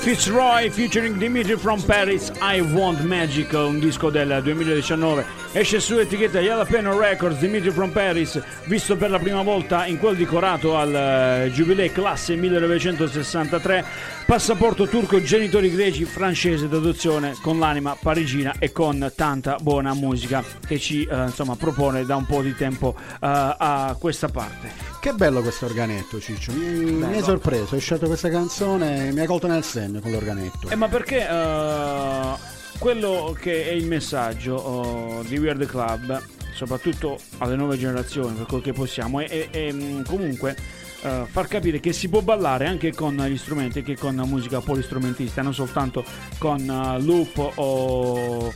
Fitzroy 0.08 0.70
featuring 0.70 1.20
Dimitri 1.20 1.58
from 1.58 1.82
Paris 1.82 2.32
I 2.42 2.62
Want 2.62 3.04
Magic, 3.04 3.54
un 3.54 3.82
disco 3.82 4.10
del 4.10 4.30
2019. 4.42 5.26
Esce 5.58 5.80
su 5.80 5.98
etichetta 5.98 6.40
Jalapeno 6.40 6.96
Records, 6.96 7.40
Dimitri 7.40 7.72
from 7.72 7.90
Paris, 7.90 8.40
visto 8.66 8.96
per 8.96 9.10
la 9.10 9.18
prima 9.18 9.42
volta 9.42 9.88
in 9.88 9.98
quel 9.98 10.16
decorato 10.16 10.78
al 10.78 10.94
eh, 10.94 11.52
Jubilee 11.52 11.92
classe 11.92 12.36
1963. 12.36 13.84
Passaporto 14.28 14.86
turco, 14.86 15.20
genitori 15.20 15.72
greci, 15.72 16.06
francese 16.06 16.68
d'adozione, 16.68 17.36
con 17.42 17.58
l'anima 17.58 17.98
parigina 18.00 18.54
e 18.60 18.72
con 18.72 19.12
tanta 19.16 19.58
buona 19.60 19.96
musica 19.96 20.44
che 20.64 20.78
ci 20.78 21.06
eh, 21.06 21.24
insomma, 21.24 21.56
propone 21.56 22.06
da 22.06 22.18
un 22.18 22.28
po' 22.28 22.44
di 22.44 22.54
tempo 22.56 22.94
eh, 22.96 23.16
a 23.20 23.96
questa 24.00 24.28
parte. 24.28 24.70
Che 25.00 25.12
bello 25.14 25.42
questo 25.42 25.66
organetto, 25.66 26.20
Ciccio. 26.20 26.52
Mi, 26.52 26.92
mi 26.92 27.16
hai 27.16 27.24
sorpreso. 27.24 27.74
Hai 27.74 27.82
scelto 27.82 28.06
questa 28.06 28.30
canzone, 28.30 29.12
mi 29.12 29.22
hai 29.22 29.26
colto 29.26 29.48
nel 29.48 29.64
segno 29.64 30.02
con 30.02 30.12
l'organetto. 30.12 30.70
Eh, 30.70 30.76
ma 30.76 30.88
perché 30.88 31.28
eh, 31.28 32.56
quello 32.78 33.36
che 33.40 33.70
è 33.70 33.72
il 33.72 33.86
messaggio 33.86 34.56
oh, 34.56 35.24
di 35.24 35.38
Weird 35.38 35.66
Club, 35.66 36.22
soprattutto 36.54 37.20
alle 37.40 37.56
nuove 37.56 37.78
generazioni, 37.78 38.36
per 38.36 38.46
quel 38.46 38.62
che 38.62 38.74
possiamo, 38.74 39.20
è, 39.20 39.28
è- 39.28 39.50
è, 39.50 39.74
comunque 40.06 40.56
eh, 41.02 41.26
far 41.30 41.48
capire 41.48 41.80
che 41.80 41.94
si 41.94 42.10
può 42.10 42.22
ballare 42.22 42.68
anche 42.68 42.94
con 42.94 43.16
gli 43.16 43.38
strumenti, 43.38 43.84
che 43.84 43.96
con 43.98 44.16
musica 44.28 44.60
polistrumentista, 44.60 45.42
non 45.42 45.54
soltanto 45.54 46.04
con 46.38 46.60
eh, 46.60 47.02
loop 47.02 47.52
o 47.56 48.54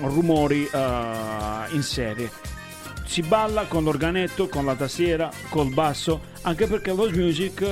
rumori 0.00 0.68
eh, 0.70 1.74
in 1.74 1.82
serie. 1.82 2.30
Si 3.04 3.22
balla 3.22 3.64
con 3.64 3.84
l'organetto, 3.84 4.48
con 4.48 4.66
la 4.66 4.74
tastiera, 4.74 5.30
col 5.48 5.72
basso, 5.72 6.20
anche 6.42 6.66
perché 6.66 6.92
l'house 6.92 7.16
music 7.16 7.64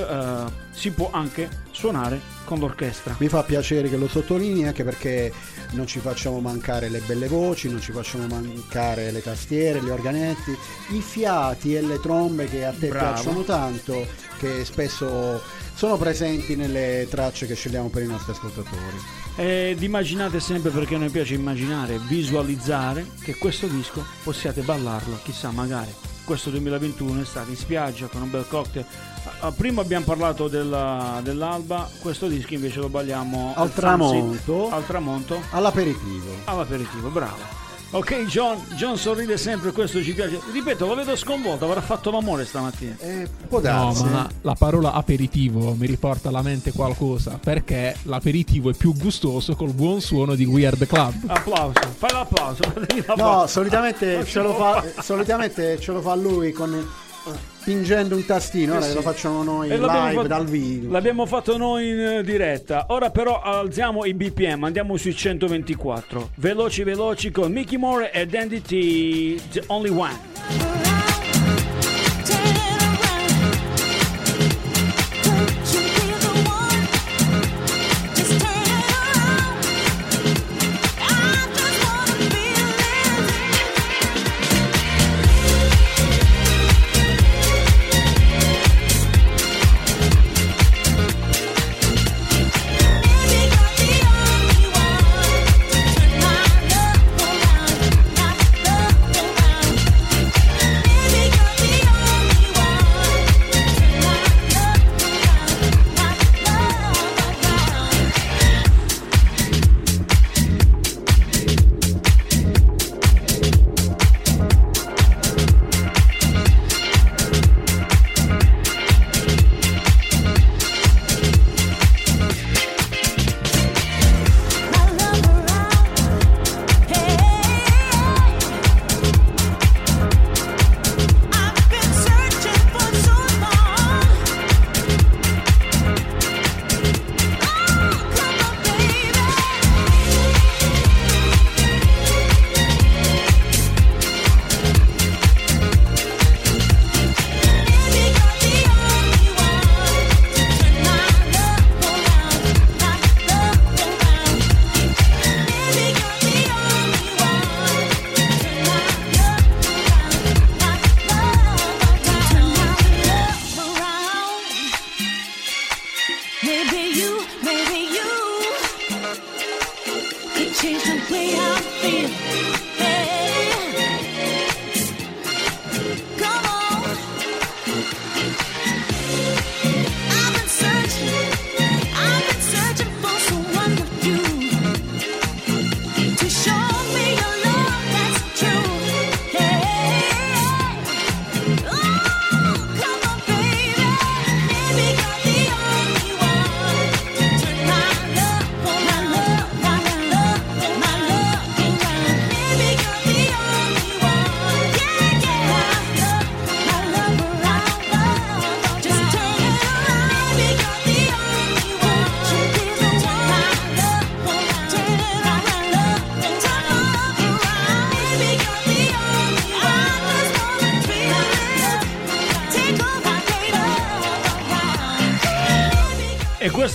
si 0.71 0.89
può 0.89 1.11
anche 1.11 1.47
suonare 1.69 2.36
con 2.47 2.59
l'orchestra. 2.59 3.13
Mi 3.19 3.27
fa 3.27 3.43
piacere 3.43 3.89
che 3.89 3.97
lo 3.97 4.07
sottolinei 4.07 4.63
anche 4.63 4.85
perché 4.85 5.33
non 5.71 5.85
ci 5.85 5.99
facciamo 5.99 6.39
mancare 6.39 6.87
le 6.87 6.99
belle 7.05 7.27
voci, 7.27 7.69
non 7.69 7.81
ci 7.81 7.91
facciamo 7.91 8.25
mancare 8.25 9.11
le 9.11 9.21
tastiere, 9.21 9.83
gli 9.83 9.89
organetti, 9.89 10.57
i 10.91 11.01
fiati 11.01 11.75
e 11.75 11.81
le 11.81 11.99
trombe 11.99 12.45
che 12.45 12.63
a 12.63 12.71
te 12.71 12.87
Bravo. 12.87 13.13
piacciono 13.13 13.43
tanto, 13.43 14.07
che 14.39 14.63
spesso 14.63 15.41
sono 15.73 15.97
presenti 15.97 16.55
nelle 16.55 17.05
tracce 17.09 17.45
che 17.47 17.55
scegliamo 17.55 17.89
per 17.89 18.03
i 18.03 18.07
nostri 18.07 18.31
ascoltatori. 18.31 18.97
Ed 19.35 19.83
immaginate 19.83 20.39
sempre 20.39 20.71
perché 20.71 20.95
a 20.95 20.99
noi 20.99 21.09
piace 21.09 21.33
immaginare, 21.33 21.99
visualizzare 22.07 23.05
che 23.21 23.35
questo 23.35 23.67
disco 23.67 24.05
possiate 24.23 24.61
ballarlo, 24.61 25.19
chissà 25.21 25.51
magari 25.51 25.93
questo 26.27 26.49
2021 26.49 27.21
estate 27.21 27.51
in 27.51 27.55
spiaggia 27.55 28.07
con 28.07 28.21
un 28.21 28.29
bel 28.29 28.45
cocktail. 28.49 28.85
Ah, 29.39 29.51
Prima 29.53 29.81
abbiamo 29.81 30.03
parlato 30.03 30.49
della- 30.49 31.21
dell'alba, 31.23 31.89
questo 31.99 32.27
disco 32.27 32.53
invece 32.53 32.79
lo 32.81 32.89
balliamo 32.89 33.53
Al 33.55 33.67
sunset, 33.67 33.75
tramonto. 33.79 34.69
al 34.69 34.85
tramonto, 34.85 35.41
All'aperitivo. 35.51 36.25
all'aperitivo, 36.43 37.07
bravo. 37.09 37.65
Ok 37.91 38.25
John, 38.25 38.57
John 38.75 38.97
sorride 38.97 39.37
sempre, 39.37 39.71
questo 39.71 40.03
ci 40.03 40.13
piace. 40.13 40.39
Ripeto, 40.51 40.85
lo 40.85 40.93
vedo 40.93 41.15
sconvolto, 41.15 41.63
avrà 41.65 41.79
fatto 41.81 42.11
l'amore 42.11 42.45
stamattina. 42.45 42.95
Eh, 42.99 43.27
può 43.47 43.59
No, 43.59 43.63
darsi. 43.63 44.03
ma 44.03 44.29
la 44.41 44.55
parola 44.55 44.91
aperitivo 44.91 45.73
mi 45.73 45.87
riporta 45.87 46.27
alla 46.27 46.41
mente 46.41 46.73
qualcosa, 46.73 47.39
perché 47.41 47.95
l'aperitivo 48.03 48.69
è 48.71 48.73
più 48.73 48.93
gustoso 48.93 49.55
col 49.55 49.71
buon 49.71 50.01
suono 50.01 50.35
di 50.35 50.43
Weird 50.45 50.85
Club. 50.85 51.13
Applauso, 51.27 51.79
fai 51.97 52.11
l'applauso. 52.11 52.61
No, 53.15 53.47
solitamente 53.47 54.25
ce, 54.25 54.41
fa, 54.43 54.83
solitamente 55.01 55.79
ce 55.79 55.91
lo 55.93 56.01
fa 56.01 56.13
lui 56.15 56.51
con 56.51 56.85
pingendo 57.63 58.15
un 58.15 58.25
tastino, 58.25 58.75
ora 58.75 58.85
Eh 58.85 58.89
sì. 58.89 58.95
lo 58.95 59.01
facciamo 59.01 59.43
noi 59.43 59.67
l'abbiamo 59.69 60.03
live 60.05 60.13
fatto- 60.15 60.27
dal 60.27 60.45
vivo. 60.45 60.91
L'abbiamo 60.91 61.25
fatto 61.25 61.57
noi 61.57 61.89
in 61.89 61.99
eh, 61.99 62.23
diretta. 62.23 62.85
Ora 62.89 63.09
però 63.09 63.41
alziamo 63.41 64.05
i 64.05 64.13
BPM, 64.13 64.63
andiamo 64.63 64.95
sui 64.97 65.13
124. 65.15 66.29
Veloci 66.35 66.83
veloci 66.83 67.31
con 67.31 67.51
Mickey 67.51 67.77
Moore 67.77 68.11
e 68.11 68.25
Dandy 68.25 68.61
T, 68.61 69.41
The 69.51 69.63
Only 69.67 69.89
One. 69.89 70.86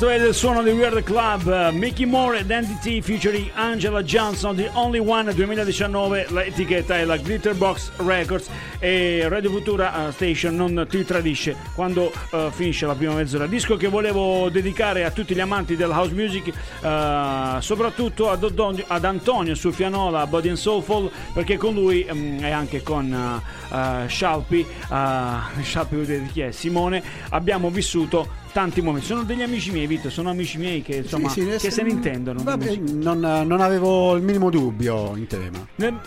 Questo 0.03 0.25
è 0.25 0.29
il 0.29 0.35
suono 0.35 0.65
di 0.65 0.71
Weird 0.71 1.05
Club, 1.05 1.71
Mickey 1.71 2.07
Moore 2.07 2.41
ed 2.41 2.51
T 2.81 3.01
featuring 3.01 3.49
Angela 3.55 4.03
Johnson, 4.03 4.57
The 4.57 4.69
Only 4.73 4.99
One 4.99 5.33
2019, 5.33 6.27
l'etichetta 6.31 6.97
è 6.99 7.05
la 7.05 7.17
Glitterbox 7.17 7.93
Records 7.99 8.49
e 8.83 9.29
Radio 9.29 9.49
Futura 9.49 10.09
eh, 10.09 10.12
Station 10.12 10.57
non 10.57 10.87
ti 10.90 11.05
tradisce 11.05 11.55
quando 11.73 12.12
eh, 12.33 12.49
finisce 12.51 12.85
la 12.85 12.97
prima 12.97 13.14
mezz'ora. 13.14 13.47
Disco 13.47 13.77
che 13.77 13.87
volevo 13.87 14.49
dedicare 14.51 15.05
a 15.05 15.12
tutti 15.12 15.37
gli 15.37 15.40
amanti 15.40 15.77
della 15.77 15.95
house 15.97 16.12
music, 16.12 16.49
eh, 16.49 17.57
soprattutto 17.61 18.29
ad, 18.29 18.42
ad 18.88 19.05
Antonio 19.05 19.55
su 19.55 19.71
Fianola, 19.71 20.27
Body 20.27 20.49
and 20.49 20.59
Soulful, 20.59 21.09
perché 21.33 21.57
con 21.57 21.75
lui 21.75 22.05
mm, 22.12 22.42
e 22.42 22.51
anche 22.51 22.83
con 22.83 23.40
eh, 23.73 24.09
Scialpi, 24.09 24.66
eh, 24.90 25.62
Scialpi 25.62 25.95
vuol 25.95 26.07
dire 26.07 26.29
chi 26.33 26.40
è? 26.40 26.51
Simone, 26.51 27.01
abbiamo 27.29 27.71
vissuto 27.71 28.40
tanti 28.51 28.83
momenti. 28.83 29.07
Sono 29.07 29.23
degli 29.23 29.42
amici 29.42 29.71
miei, 29.71 29.87
Vito, 29.87 30.11
sono 30.11 30.31
amici 30.31 30.59
miei 30.59 30.83
che, 30.83 30.97
insomma, 30.97 31.29
Sì, 31.29 31.42
sì, 31.42 31.57
che 31.59 31.71
se- 31.71 31.83
ne 31.85 31.90
intendono. 31.90 32.42
Vabbè, 32.42 32.75
non, 32.95 33.21
non 33.21 33.61
avevo 33.61 34.16
il 34.16 34.23
minimo 34.23 34.51
dubbio 34.51 35.14
in 35.14 35.29
tema. 35.29 35.64
Nel, 35.77 36.01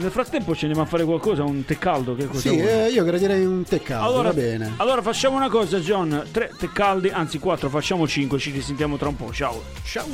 nel 0.00 0.10
frattempo 0.10 0.54
ci 0.54 0.64
andiamo 0.64 0.84
a 0.84 0.88
fare 0.88 1.04
qualcosa, 1.04 1.44
un 1.44 1.64
tè 1.64 1.78
caldo, 1.78 2.14
che 2.14 2.26
cosa 2.26 2.40
Sì, 2.50 2.56
eh, 2.58 2.88
io 2.88 3.04
gradirei 3.04 3.44
un 3.44 3.62
tè 3.64 3.80
caldo, 3.82 4.06
Allora, 4.06 4.28
va 4.28 4.34
bene. 4.34 4.72
allora 4.78 5.02
facciamo 5.02 5.36
una 5.36 5.48
cosa, 5.48 5.78
John. 5.78 6.26
Tre 6.30 6.52
tè 6.58 6.70
caldi, 6.72 7.08
anzi 7.08 7.38
quattro, 7.38 7.68
facciamo 7.68 8.06
cinque, 8.08 8.38
ci 8.38 8.50
risentiamo 8.50 8.96
tra 8.96 9.08
un 9.08 9.16
po'. 9.16 9.32
Ciao. 9.32 9.62
Ciao. 9.84 10.06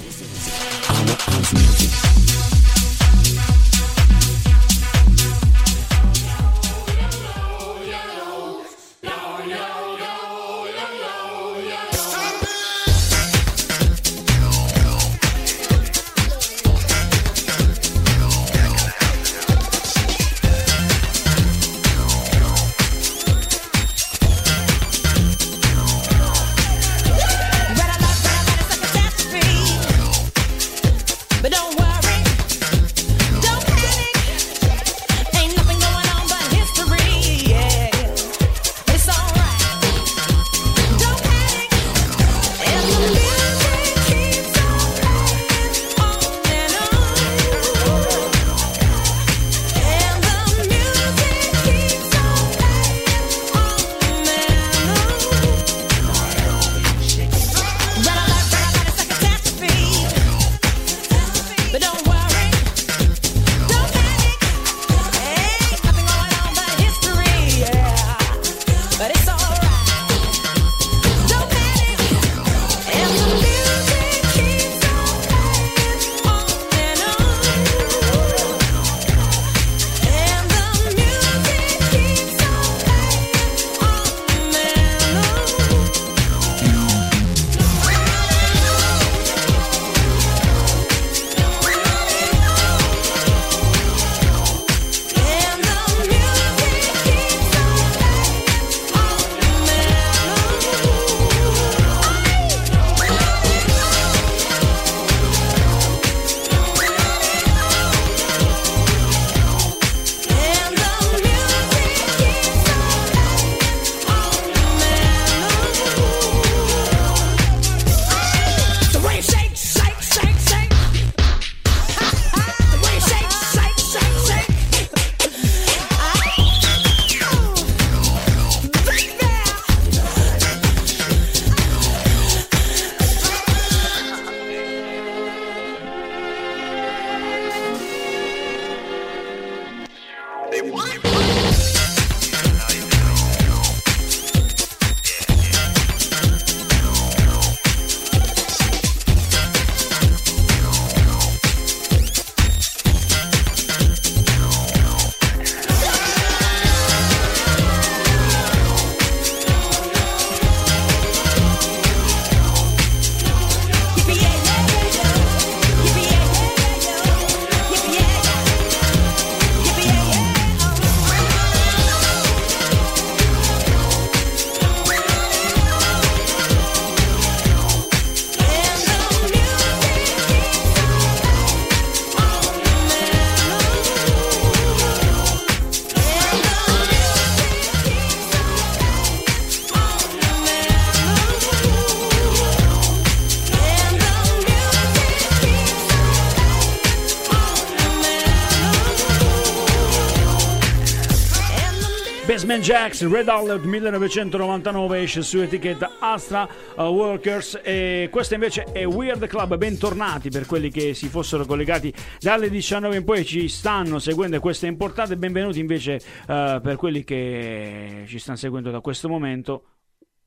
Jacks, 202.66 203.08
Red 203.08 203.28
Alert 203.28 203.62
1999 203.62 205.00
esce 205.00 205.22
su 205.22 205.38
etichetta 205.38 205.98
Astra 206.00 206.48
uh, 206.74 206.82
Workers 206.82 207.60
e 207.62 208.08
questo 208.10 208.34
invece 208.34 208.64
è 208.72 208.84
Weird 208.84 209.24
Club, 209.28 209.56
bentornati 209.56 210.30
per 210.30 210.46
quelli 210.46 210.68
che 210.68 210.92
si 210.92 211.06
fossero 211.06 211.46
collegati 211.46 211.94
dalle 212.18 212.50
19 212.50 212.96
in 212.96 213.04
poi 213.04 213.24
ci 213.24 213.46
stanno 213.46 214.00
seguendo 214.00 214.34
e 214.34 214.40
questo 214.40 214.66
è 214.66 214.68
importante, 214.68 215.16
benvenuti 215.16 215.60
invece 215.60 216.00
uh, 216.22 216.60
per 216.60 216.74
quelli 216.76 217.04
che 217.04 218.02
ci 218.08 218.18
stanno 218.18 218.36
seguendo 218.36 218.72
da 218.72 218.80
questo 218.80 219.08
momento. 219.08 219.75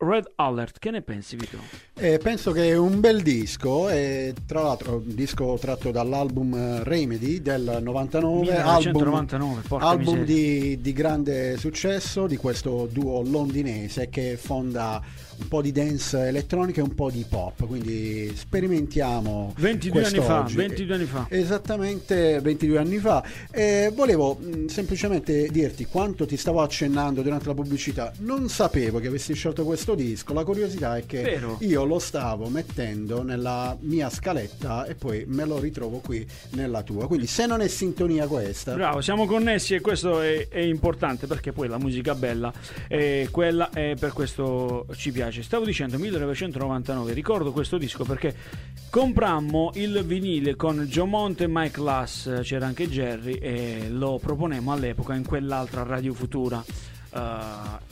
Red 0.02 0.32
Alert, 0.36 0.80
che 0.80 0.92
ne 0.92 1.02
pensi 1.02 1.36
Vito? 1.36 1.58
Eh, 1.96 2.20
penso 2.20 2.52
che 2.52 2.70
è 2.70 2.78
un 2.78 3.02
bel 3.02 3.22
disco, 3.22 3.90
e 3.90 4.34
tra 4.46 4.62
l'altro 4.62 4.96
un 4.96 5.14
disco 5.14 5.58
tratto 5.60 5.92
dall'album 5.92 6.54
eh, 6.54 6.84
Remedy 6.86 7.42
del 7.42 7.80
99, 7.82 8.40
1999, 8.40 9.62
album, 9.68 9.84
album 9.84 10.24
di, 10.24 10.80
di 10.80 10.94
grande 10.94 11.58
successo 11.58 12.28
di 12.28 12.38
questo 12.38 12.88
duo 12.90 13.22
londinese 13.24 14.08
che 14.08 14.38
fonda 14.38 15.02
un 15.40 15.48
po' 15.48 15.62
di 15.62 15.72
dance 15.72 16.28
elettronica 16.28 16.82
e 16.82 16.84
un 16.84 16.94
po' 16.94 17.10
di 17.10 17.26
pop, 17.28 17.66
quindi 17.66 18.32
sperimentiamo 18.36 19.54
22 19.58 20.06
anni 20.06 20.18
fa, 20.18 20.42
quest'oggi. 20.42 20.56
22 20.56 20.96
anni 20.96 21.06
fa. 21.06 21.26
Esattamente 21.30 22.40
22 22.42 22.78
anni 22.78 22.98
fa. 22.98 23.24
E 23.52 23.92
volevo 23.94 24.36
mh, 24.36 24.66
semplicemente 24.68 25.48
dirti 25.50 25.86
quanto 25.86 26.26
ti 26.26 26.38
stavo 26.38 26.62
accennando 26.62 27.22
durante 27.22 27.48
la 27.48 27.54
pubblicità. 27.54 28.12
Non 28.20 28.50
sapevo 28.50 29.00
che 29.00 29.08
avessi 29.08 29.34
scelto 29.34 29.64
questo 29.64 29.96
disco. 29.96 30.34
La 30.34 30.44
curiosità 30.44 30.98
è 30.98 31.06
che 31.06 31.22
Vero. 31.22 31.58
io 31.62 31.86
lo 31.86 32.00
stavo 32.00 32.50
mettendo 32.50 33.24
nella 33.24 33.78
mia 33.82 34.10
scaletta 34.10 34.86
e 34.86 34.96
poi 34.96 35.24
me 35.28 35.46
lo 35.46 35.60
ritrovo 35.60 36.00
qui 36.00 36.26
nella 36.52 36.84
tua. 36.84 37.08
Quindi 37.08 37.28
se 37.28 37.46
non 37.46 37.62
è 37.62 37.68
sintonia 37.68 38.28
questa, 38.28 38.74
Bravo, 38.74 39.02
siamo 39.02 39.26
connessi 39.26 39.74
e 39.74 39.82
questo 39.82 40.22
è, 40.22 40.48
è 40.50 40.60
importante 40.60 41.28
perché 41.28 41.52
poi 41.52 41.68
la 41.68 41.78
musica 41.78 42.14
bella 42.16 42.52
è 42.88 43.28
quella 43.32 43.70
e 43.72 43.96
per 44.00 44.12
questo 44.12 44.86
ci 44.96 45.12
piace. 45.12 45.29
Stavo 45.32 45.64
dicendo 45.64 46.00
1999, 46.00 47.14
ricordo 47.14 47.52
questo 47.52 47.78
disco 47.78 48.04
perché 48.04 48.36
comprammo 48.90 49.72
il 49.76 50.04
vinile 50.04 50.56
con 50.56 50.80
John 50.90 51.10
Monte 51.10 51.44
e 51.44 51.48
Mike 51.48 51.80
Lass, 51.80 52.42
c'era 52.42 52.66
anche 52.66 52.90
Jerry 52.90 53.34
e 53.34 53.88
lo 53.90 54.20
proponemmo 54.20 54.72
all'epoca 54.72 55.14
in 55.14 55.26
quell'altra 55.26 55.84
Radio 55.84 56.14
Futura. 56.14 56.64
eh, 57.14 57.20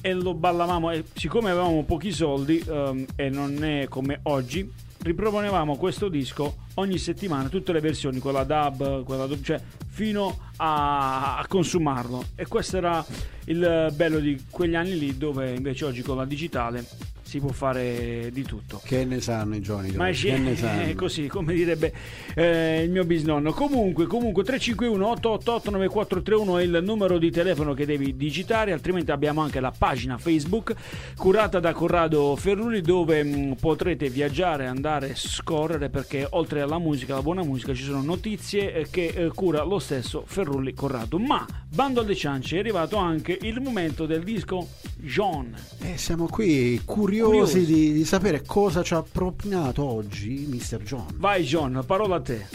e 0.02 0.13
lo 0.13 0.34
ballavamo 0.34 0.91
e 0.91 1.04
siccome 1.13 1.52
avevamo 1.52 1.84
pochi 1.84 2.12
soldi 2.12 2.63
ehm, 2.67 3.06
e 3.15 3.30
non 3.30 3.63
è 3.63 3.88
come 3.88 4.19
oggi 4.23 4.86
riproponevamo 5.00 5.78
questo 5.78 6.10
disco 6.10 6.65
ogni 6.76 6.97
settimana, 6.97 7.50
tutte 7.50 7.71
le 7.71 7.80
versioni, 7.80 8.19
quella 8.19 8.43
dub, 8.43 9.04
quella 9.04 9.26
dub, 9.26 9.41
cioè 9.41 9.62
fino 9.88 10.38
a, 10.58 11.38
a 11.38 11.47
consumarlo. 11.47 12.26
E 12.36 12.47
questo 12.47 12.78
era 12.78 13.06
il 13.45 13.91
bello 13.93 14.19
di 14.19 14.43
quegli 14.50 14.76
anni 14.76 14.97
lì, 14.97 15.17
dove 15.17 15.54
invece 15.54 15.86
oggi 15.86 16.02
con 16.02 16.17
la 16.17 16.26
digitale 16.26 16.86
si 17.27 17.39
può 17.39 17.49
fare 17.51 18.29
di 18.31 18.43
tutto. 18.43 18.79
che 18.83 19.03
ne 19.03 19.19
sanno 19.19 19.55
i 19.55 19.61
giovani? 19.61 19.91
Ma 19.91 20.09
che 20.11 20.37
ne 20.37 20.55
sanno? 20.57 20.93
così, 20.95 21.27
come 21.27 21.53
direbbe 21.53 21.93
eh, 22.33 22.83
il 22.83 22.89
mio 22.89 23.03
bisnonno. 23.03 23.51
Comunque, 23.51 24.05
comunque 24.07 24.43
351 24.43 25.05
888 25.05 25.71
9431 25.71 26.57
è 26.57 26.63
il 26.63 26.79
numero 26.83 27.17
di 27.17 27.29
telefono 27.29 27.73
che 27.73 27.85
devi 27.85 28.15
digitare, 28.15 28.71
altrimenti 28.71 29.11
abbiamo 29.11 29.41
anche 29.41 29.59
la 29.59 29.73
pagina 29.77 30.17
Facebook 30.17 30.73
curata 31.17 31.59
da 31.59 31.73
Corrado 31.73 32.35
Ferruri 32.37 32.79
dove 32.81 33.23
mh, 33.23 33.55
potrete 33.59 34.09
viaggiare, 34.09 34.67
andare, 34.67 35.11
scorrere 35.15 35.89
perché 35.89 36.25
oltre 36.29 36.61
alla 36.61 36.79
musica, 36.79 37.13
alla 37.13 37.21
buona 37.23 37.43
musica 37.43 37.73
ci 37.73 37.83
sono 37.83 38.01
notizie 38.01 38.73
eh, 38.73 38.87
che 38.89 39.07
eh, 39.07 39.27
cura 39.35 39.63
lo 39.63 39.79
stesso 39.79 40.23
Ferrulli 40.25 40.73
Corrado. 40.73 41.19
Ma 41.19 41.45
bando 41.67 41.99
alle 41.99 42.15
ciance 42.15 42.55
è 42.55 42.59
arrivato 42.59 42.95
anche 42.95 43.37
il 43.41 43.59
momento 43.59 44.05
del 44.05 44.23
disco 44.23 44.67
John. 44.99 45.53
Eh, 45.81 45.97
siamo 45.97 46.27
qui 46.27 46.82
curiosi, 46.84 47.30
Curiosi. 47.53 47.65
Di, 47.65 47.93
di 47.93 48.05
sapere 48.05 48.41
cosa 48.45 48.84
ci 48.84 48.93
ha 48.93 49.03
propinato 49.03 49.84
oggi 49.84 50.47
Mr. 50.49 50.82
John. 50.84 51.05
Vai 51.17 51.43
John, 51.43 51.84
parola 51.86 52.15
a 52.15 52.22
te. 52.22 52.45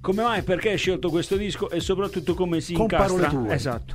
Come 0.00 0.22
mai, 0.22 0.42
perché 0.42 0.70
hai 0.70 0.78
scelto 0.78 1.08
questo 1.10 1.36
disco 1.36 1.70
e 1.70 1.80
soprattutto 1.80 2.34
come 2.34 2.60
si 2.60 2.74
Con 2.74 2.86
parole 2.86 3.24
incastra? 3.24 3.40
tue. 3.40 3.54
Esatto. 3.54 3.94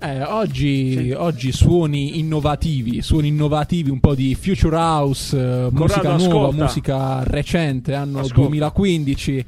Eh, 0.00 0.22
oggi, 0.22 1.12
oggi 1.16 1.50
suoni 1.50 2.18
innovativi, 2.20 3.02
suoni 3.02 3.28
innovativi, 3.28 3.90
un 3.90 3.98
po' 3.98 4.14
di 4.14 4.36
future 4.36 4.76
house, 4.76 5.36
eh, 5.36 5.68
musica 5.72 6.16
nuova, 6.16 6.24
ascolta. 6.48 6.62
musica 6.62 7.22
recente, 7.24 7.94
anno 7.94 8.20
Ascolta. 8.20 8.42
2015. 8.42 9.46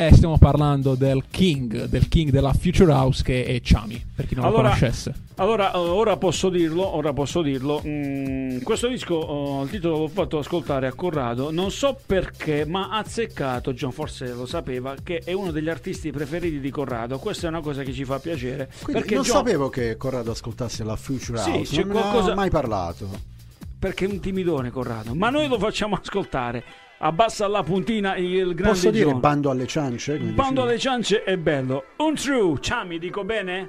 E 0.00 0.14
stiamo 0.14 0.38
parlando 0.38 0.94
del 0.94 1.24
king, 1.28 1.86
del 1.86 2.06
king 2.06 2.30
della 2.30 2.52
future 2.52 2.92
house 2.92 3.20
che 3.24 3.44
è 3.44 3.60
Chami, 3.60 4.00
per 4.14 4.26
chi 4.28 4.36
non 4.36 4.44
Allora- 4.44 4.62
lo 4.62 4.68
conoscesse. 4.74 5.12
Allora, 5.34 5.72
eh, 5.72 5.76
ora 5.78 6.16
posso 6.16 6.48
dirlo, 6.50 6.94
ora 6.94 7.12
posso 7.12 7.42
dirlo. 7.42 7.82
Mm, 7.84 8.60
questo 8.60 8.86
disco, 8.86 9.60
eh, 9.60 9.64
il 9.64 9.70
titolo 9.70 9.98
l'ho 9.98 10.06
fatto 10.08 10.38
ascoltare 10.38 10.86
a 10.86 10.92
Corrado, 10.92 11.50
non 11.50 11.72
so 11.72 11.98
perché, 12.06 12.64
ma 12.64 12.90
ha 12.90 12.98
azzeccato, 12.98 13.72
John 13.72 13.90
forse 13.90 14.32
lo 14.32 14.46
sapeva, 14.46 14.94
che 15.02 15.18
è 15.24 15.32
uno 15.32 15.50
degli 15.50 15.68
artisti 15.68 16.12
preferiti 16.12 16.60
di 16.60 16.70
Corrado. 16.70 17.18
Questa 17.18 17.46
è 17.46 17.50
una 17.50 17.60
cosa 17.60 17.82
che 17.82 17.92
ci 17.92 18.04
fa 18.04 18.20
piacere. 18.20 18.70
Quindi 18.82 19.00
perché 19.00 19.16
non 19.16 19.24
John- 19.24 19.36
sapevo 19.38 19.68
che 19.68 19.96
Corrado 19.96 20.30
ascoltasse 20.30 20.84
la 20.84 20.94
Future 20.94 21.38
Sì, 21.38 21.50
House, 21.50 21.74
c'è 21.74 21.82
non 21.84 21.96
ne 21.96 22.00
qualcosa- 22.02 22.32
ha 22.32 22.34
mai 22.36 22.50
parlato. 22.50 23.08
perché 23.80 24.04
è 24.04 24.08
un 24.08 24.20
timidone 24.20 24.70
Corrado, 24.70 25.12
ma 25.16 25.28
noi 25.30 25.48
lo 25.48 25.58
facciamo 25.58 25.98
ascoltare. 26.00 26.62
Abbassa 27.00 27.46
la 27.46 27.62
puntina 27.62 28.16
il 28.16 28.54
grande 28.54 28.72
Posso 28.74 28.90
dire 28.90 29.04
John. 29.10 29.20
bando 29.20 29.50
alle 29.50 29.66
ciance? 29.66 30.16
Bando 30.16 30.62
dici? 30.62 30.66
alle 30.66 30.78
ciance 30.78 31.22
è 31.22 31.36
bello. 31.36 31.84
Un 31.98 32.14
true, 32.14 32.58
Chami, 32.60 32.98
dico 32.98 33.22
bene? 33.24 33.68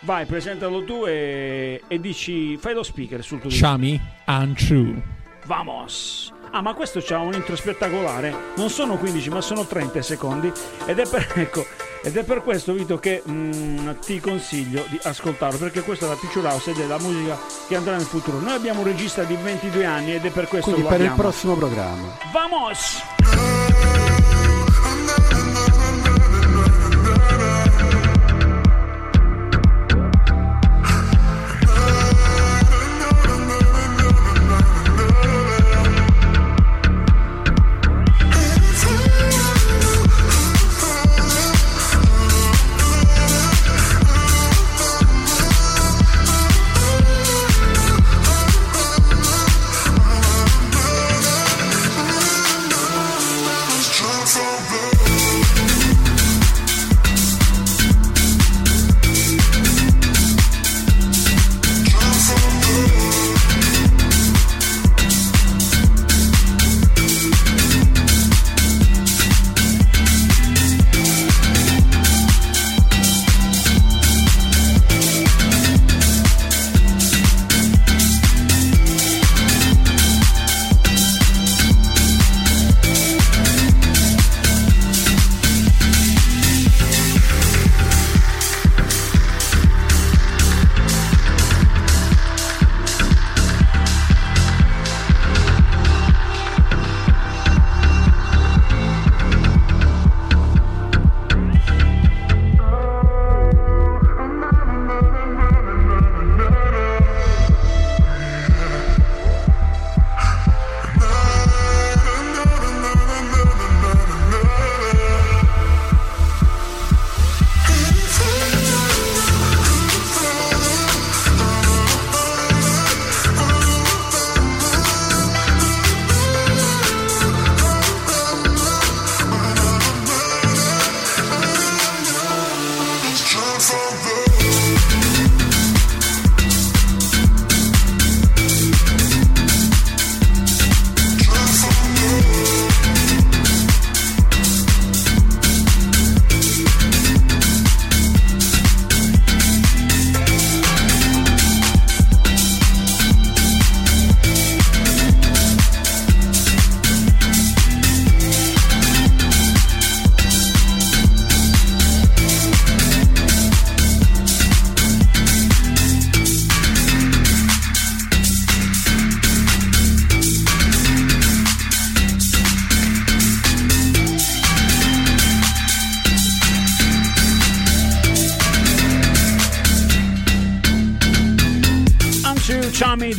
Vai, 0.00 0.26
presentalo 0.26 0.84
tu 0.84 1.04
e, 1.06 1.80
e 1.88 1.98
dici, 2.00 2.56
fai 2.58 2.74
lo 2.74 2.82
speaker 2.82 3.22
sul 3.24 3.40
tuo. 3.40 3.48
Chami 3.50 3.98
Untrue. 4.26 5.02
Vamos! 5.46 6.32
Ah, 6.50 6.60
ma 6.60 6.74
questo 6.74 7.00
c'ha 7.02 7.18
un 7.18 7.32
intro 7.32 7.56
spettacolare. 7.56 8.34
Non 8.56 8.68
sono 8.68 8.96
15, 8.98 9.30
ma 9.30 9.40
sono 9.40 9.64
30 9.64 10.02
secondi. 10.02 10.52
Ed 10.86 10.98
è 10.98 11.08
per, 11.08 11.32
ecco, 11.36 11.64
ed 12.06 12.16
è 12.16 12.22
per 12.22 12.44
questo, 12.44 12.72
Vito, 12.72 13.00
che 13.00 13.20
mm, 13.28 13.90
ti 14.04 14.20
consiglio 14.20 14.84
di 14.88 14.96
ascoltarlo. 15.02 15.58
Perché 15.58 15.82
questa 15.82 16.06
è 16.06 16.08
la 16.08 16.14
Future 16.14 16.46
House 16.46 16.70
ed 16.70 16.78
è 16.78 16.86
la 16.86 17.00
musica 17.00 17.36
che 17.66 17.74
andrà 17.74 17.96
nel 17.96 18.06
futuro. 18.06 18.38
Noi 18.38 18.54
abbiamo 18.54 18.82
un 18.82 18.86
regista 18.86 19.24
di 19.24 19.34
22 19.34 19.84
anni 19.84 20.14
ed 20.14 20.24
è 20.24 20.30
per 20.30 20.46
questo 20.46 20.70
Quindi 20.70 20.82
lo 20.82 20.88
per 20.88 21.00
il 21.00 21.06
abbiamo. 21.06 21.22
prossimo 21.28 21.56
programma. 21.56 22.16
Vamos! 22.32 23.55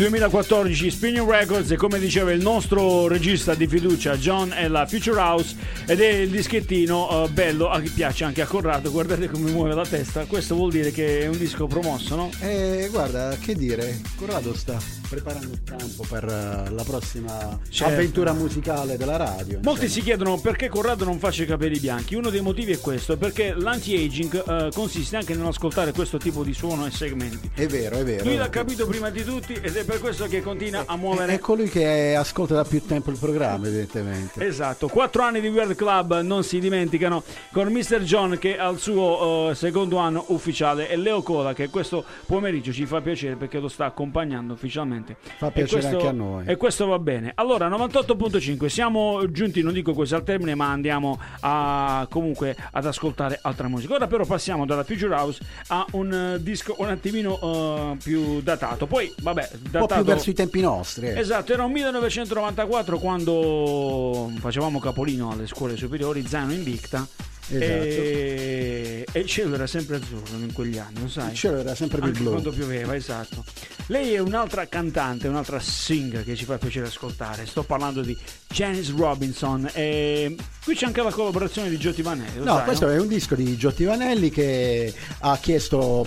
2014 0.10 0.90
Spinning 0.90 1.30
Records 1.30 1.72
e 1.72 1.76
come 1.76 2.00
diceva 2.00 2.32
il 2.32 2.42
nostro 2.42 3.10
regista 3.10 3.56
di 3.56 3.68
fiducia 3.68 4.16
John 4.16 4.54
è 4.54 4.70
la 4.70 4.86
Future 4.86 5.20
House 5.20 5.54
ed 5.86 6.00
è 6.00 6.08
il 6.08 6.30
dischettino 6.30 7.26
eh, 7.26 7.30
bello 7.30 7.70
a 7.70 7.82
chi 7.82 7.90
piace 7.90 8.24
anche 8.24 8.42
a 8.42 8.46
Corrado 8.46 8.90
guardate 8.90 9.30
come 9.30 9.52
muove 9.52 9.74
la 9.74 9.86
testa 9.86 10.24
questo 10.24 10.56
vuol 10.56 10.72
dire 10.72 10.92
che 10.92 11.24
è 11.24 11.28
un 11.28 11.38
disco 11.38 11.68
promosso 11.68 12.16
no? 12.16 12.30
E 12.40 12.88
guarda, 12.90 13.36
che 13.38 13.54
dire, 13.54 14.00
Corrado 14.16 14.56
sta 14.56 14.78
preparando 15.08 15.54
il 15.54 15.62
campo 15.64 16.06
per 16.08 16.24
eh, 16.24 16.70
la 16.70 16.84
prossima 16.84 17.60
Certo. 17.70 17.94
avventura 17.94 18.34
musicale 18.34 18.98
della 18.98 19.18
radio. 19.18 19.60
Molti 19.64 19.86
insomma. 19.86 19.88
si 19.90 20.02
chiedono 20.02 20.38
perché 20.40 20.70
Corrado 20.70 21.06
non 21.06 21.20
faccia 21.20 21.44
i 21.44 21.46
capelli 21.46 21.80
bianchi. 21.80 22.16
Uno 22.16 22.30
dei 22.30 22.42
motivi 22.42 22.72
è 22.74 22.80
questo, 22.80 23.18
perché 23.18 23.54
l'anti-aging 23.54 24.44
eh, 24.48 24.70
consiste 24.74 25.16
anche 25.16 25.34
nell'ascoltare 25.36 25.92
questo 25.92 26.18
tipo 26.18 26.44
di 26.44 26.54
suono 26.54 26.86
e 26.86 26.92
segmenti. 26.92 27.50
È 27.54 27.66
vero, 27.68 27.98
è 27.98 28.04
vero. 28.04 28.24
Lui 28.24 28.36
l'ha 28.36 28.50
capito 28.50 28.86
prima 28.88 29.10
di 29.10 29.24
tutti 29.24 29.54
ed 29.54 29.76
è 29.76 29.84
per 29.84 30.00
questo 30.00 30.26
che 30.28 30.42
continua 30.42 30.84
a 30.86 30.96
muovere. 30.98 31.34
È 31.34 31.40
colui 31.40 31.70
che 31.70 32.16
ascolta 32.16 32.56
da 32.56 32.64
più 32.64 32.84
tempo 32.86 33.12
il 33.12 33.18
programma, 33.18 33.68
evidentemente. 33.68 34.46
Esatto, 34.46 34.88
quattro 34.88 35.24
anni 35.24 35.42
di 35.42 35.48
Weird 35.48 35.76
Club 35.76 36.22
non 36.22 36.44
si 36.44 36.60
dimenticano 36.60 37.24
con 37.52 37.68
Mr. 37.72 38.02
John 38.02 38.38
che 38.40 38.58
al 38.58 38.78
suo 38.80 39.50
eh, 39.52 39.56
secondo 39.56 39.98
anno 39.98 40.26
ufficiale 40.28 40.90
e 40.90 40.96
Leo 40.96 41.22
Cola 41.22 41.54
che 41.54 41.70
questo 41.70 42.04
pomeriggio 42.26 42.72
ci 42.72 42.86
fa 42.86 43.02
piacere 43.02 43.36
perché 43.36 43.60
lo 43.60 43.68
sta 43.68 43.86
accompagnando 43.86 44.54
ufficialmente. 44.54 44.97
Fa 45.38 45.48
E 45.48 45.52
piacere 45.52 45.82
questo- 45.82 45.98
anche 45.98 46.08
a 46.08 46.12
noi. 46.12 46.46
E 46.48 46.56
questo 46.58 46.86
va 46.88 47.00
bene. 47.00 47.32
Allora, 47.36 47.68
98.5, 47.70 48.66
siamo 48.68 49.30
giunti, 49.32 49.62
non 49.62 49.74
dico 49.74 49.94
così 49.94 50.14
al 50.16 50.24
termine, 50.24 50.56
ma 50.56 50.70
andiamo 50.72 51.20
a, 51.42 52.08
comunque 52.10 52.56
ad 52.72 52.86
ascoltare 52.86 53.40
altra 53.42 53.68
musica. 53.68 53.94
Ora 53.94 54.08
però 54.08 54.26
passiamo 54.26 54.66
dalla 54.66 54.84
Future 54.84 55.14
House 55.14 55.42
a 55.68 55.86
un 55.92 56.14
eh, 56.36 56.42
disco 56.44 56.76
un 56.80 56.88
attimino 56.90 57.40
eh, 57.42 57.98
più 58.04 58.42
datato. 58.42 58.86
Poi, 58.88 59.14
vabbè, 59.22 59.50
Un 59.54 59.60
po' 59.62 59.70
datato... 59.80 59.94
più 59.96 60.04
verso 60.04 60.30
i 60.30 60.34
tempi 60.34 60.62
nostri. 60.62 61.08
eh. 61.08 61.20
Esatto, 61.20 61.54
era 61.54 61.64
un 61.64 61.72
1994 61.72 62.98
quando 63.00 64.32
facevamo 64.40 64.80
capolino 64.80 65.32
alle 65.32 65.48
scuole 65.48 65.76
superiori, 65.76 66.26
Zaino 66.26 66.52
Invicta. 66.54 67.06
Esatto. 67.50 67.64
E... 67.64 69.06
e 69.12 69.20
il 69.20 69.28
cielo 69.28 69.56
era 69.56 69.68
sempre 69.68 69.98
azzurro 69.98 70.38
in 70.38 70.52
quegli 70.52 70.78
anni, 70.78 71.02
lo 71.02 71.08
sai? 71.08 71.32
Il 71.32 71.36
cielo 71.36 71.60
era 71.60 71.76
sempre 71.76 72.00
più 72.00 72.08
Anche 72.08 72.20
blu. 72.20 72.32
quando 72.32 72.52
pioveva, 72.52 72.96
esatto. 72.96 73.44
Lei 73.90 74.14
è 74.14 74.20
un'altra 74.20 74.68
cantante, 74.68 75.30
un'altra 75.30 75.60
singer 75.60 76.26
che 76.26 76.36
ci 76.36 76.44
fa 76.44 76.58
piacere 76.58 76.88
ascoltare. 76.88 77.46
Sto 77.46 77.64
parlando 77.64 78.02
di 78.02 78.18
Janice 78.50 78.94
Robinson. 78.96 79.70
E 79.74 80.36
qui 80.62 80.76
c'è 80.76 80.88
anche 80.88 81.02
la 81.02 81.12
collaborazione 81.12 81.70
di 81.70 81.78
Giotti 81.78 82.02
Vanelli. 82.02 82.44
No, 82.44 82.56
sai, 82.56 82.66
questo 82.66 82.88
no? 82.88 82.92
è 82.92 83.00
un 83.00 83.08
disco 83.08 83.36
di 83.36 83.56
Giotti 83.56 83.86
Vanelli 83.86 84.30
che 84.30 84.94
ha 85.20 85.38
chiesto 85.38 86.06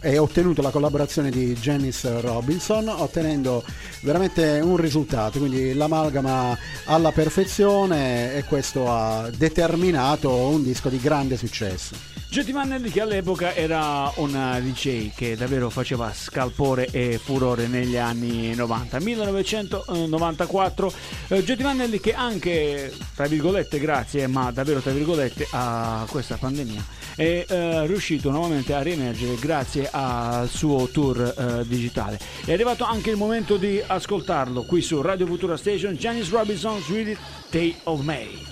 e 0.00 0.18
ottenuto 0.18 0.62
la 0.62 0.70
collaborazione 0.70 1.30
di 1.30 1.52
Janice 1.54 2.20
Robinson, 2.20 2.88
ottenendo 2.88 3.64
veramente 4.02 4.60
un 4.62 4.76
risultato, 4.76 5.40
quindi 5.40 5.74
l'amalgama 5.74 6.56
alla 6.84 7.10
perfezione 7.10 8.34
e 8.34 8.44
questo 8.44 8.88
ha 8.88 9.28
determinato 9.36 10.32
un 10.32 10.62
disco 10.62 10.74
di 10.84 11.00
grande 11.00 11.36
successo. 11.36 11.94
Giotti 12.28 12.52
Vanelli 12.52 12.90
che 12.90 13.00
all'epoca 13.00 13.54
era 13.54 14.12
una 14.16 14.60
DJ 14.60 15.12
che 15.14 15.36
davvero 15.36 15.70
faceva 15.70 16.12
scalpore 16.12 16.86
e 16.90 17.18
furore 17.22 17.66
negli 17.66 17.96
anni 17.96 18.54
90. 18.54 19.00
1994 19.00 20.92
eh, 21.28 21.56
Vanelli 21.56 21.98
che 22.00 22.14
anche, 22.14 22.92
tra 23.14 23.26
virgolette, 23.26 23.78
grazie, 23.78 24.26
ma 24.26 24.50
davvero 24.50 24.80
tra 24.80 24.92
virgolette, 24.92 25.46
a 25.50 26.04
questa 26.08 26.36
pandemia 26.36 26.84
è 27.16 27.46
eh, 27.48 27.86
riuscito 27.86 28.30
nuovamente 28.30 28.74
a 28.74 28.82
riemergere 28.82 29.36
grazie 29.36 29.88
al 29.90 30.48
suo 30.48 30.86
tour 30.88 31.20
eh, 31.20 31.66
digitale. 31.66 32.20
È 32.44 32.52
arrivato 32.52 32.84
anche 32.84 33.10
il 33.10 33.16
momento 33.16 33.56
di 33.56 33.82
ascoltarlo 33.84 34.64
qui 34.64 34.82
su 34.82 35.00
Radio 35.00 35.26
Futura 35.26 35.56
Station, 35.56 35.94
Janice 35.94 36.30
Robinson, 36.30 36.80
Sweet 36.82 37.16
Day 37.50 37.74
of 37.84 38.00
May. 38.02 38.44